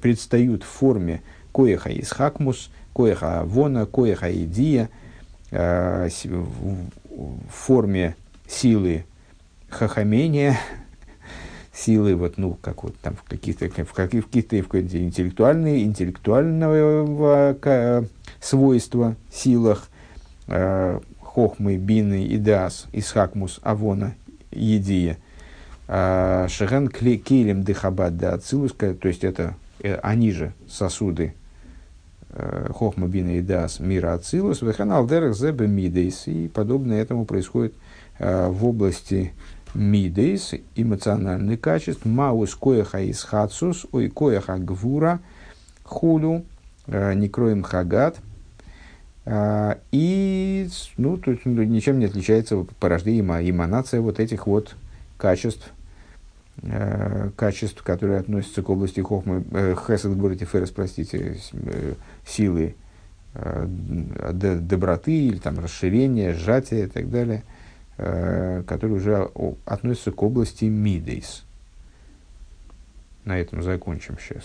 предстают 0.00 0.62
в 0.62 0.66
форме 0.66 1.22
коеха 1.52 1.90
из 1.90 2.10
хакмус, 2.10 2.70
коеха 2.94 3.42
вона, 3.44 3.86
коеха 3.86 4.30
идия, 4.30 4.88
э, 5.50 6.08
в 6.24 7.50
форме 7.50 8.16
силы 8.48 9.04
хахамения, 9.68 10.58
силы, 11.72 12.14
вот, 12.14 12.38
ну, 12.38 12.56
как 12.60 12.84
вот 12.84 12.96
там 12.98 13.16
в 13.16 13.22
каких-то, 13.24 13.68
в 13.68 13.92
каких, 13.92 14.24
в 14.24 14.28
каких-то 14.28 14.58
интеллектуальные, 14.58 15.84
интеллектуального 15.84 17.56
э, 17.62 18.04
свойства, 18.40 19.16
силах, 19.32 19.88
э, 20.46 21.00
хохмы, 21.20 21.76
бины, 21.76 22.26
идас, 22.34 22.86
исхакмус, 22.92 23.60
авона, 23.62 24.14
едия, 24.50 25.18
э, 25.88 26.46
шеген 26.48 26.88
кейлем 26.88 27.62
дыхабад 27.62 28.16
да 28.16 28.34
ацилус, 28.34 28.72
то 28.72 29.08
есть 29.08 29.24
это, 29.24 29.54
э, 29.80 29.96
они 30.02 30.32
же 30.32 30.52
сосуды, 30.68 31.34
э, 32.30 32.68
хохма, 32.72 33.06
бина, 33.06 33.38
идас, 33.38 33.80
мира 33.80 34.14
ацилус, 34.14 34.62
вехан 34.62 34.92
алдерах 34.92 35.36
зебе 35.36 35.66
мидейс, 35.66 36.26
и 36.26 36.48
подобное 36.48 37.00
этому 37.00 37.24
происходит 37.24 37.74
э, 38.18 38.48
в 38.48 38.64
области 38.66 39.32
мидейс, 39.74 40.54
эмоциональный 40.74 41.56
качеств, 41.56 42.04
маус 42.04 42.54
коеха 42.54 43.00
из 43.00 43.22
хацус, 43.22 43.86
ой 43.92 44.08
коеха 44.08 44.58
гвура, 44.58 45.20
хулю, 45.84 46.44
некроем 46.86 47.62
хагат, 47.62 48.16
э, 49.24 49.76
и 49.92 50.68
ну, 50.96 51.16
тут 51.16 51.44
ничем 51.46 51.98
не 51.98 52.06
отличается 52.06 52.64
порождение 52.80 53.50
эманация 53.50 54.00
вот 54.00 54.20
этих 54.20 54.46
вот 54.46 54.76
качеств, 55.18 55.72
э, 56.62 57.30
качеств, 57.36 57.82
которые 57.82 58.20
относятся 58.20 58.62
к 58.62 58.70
области 58.70 59.00
хохмы, 59.00 59.44
хесед 59.86 60.48
ферес, 60.48 60.70
простите, 60.70 61.38
силы 62.26 62.74
доброты 63.34 65.12
или 65.12 65.36
там 65.36 65.58
расширения, 65.58 66.32
сжатия 66.32 66.84
и 66.84 66.88
так 66.88 67.10
далее– 67.10 67.42
Э, 67.98 68.62
который 68.66 68.92
уже 68.92 69.30
относится 69.64 70.12
к 70.12 70.22
области 70.22 70.66
Мидейс. 70.66 71.44
На 73.24 73.38
этом 73.38 73.62
закончим 73.62 74.18
сейчас. 74.18 74.44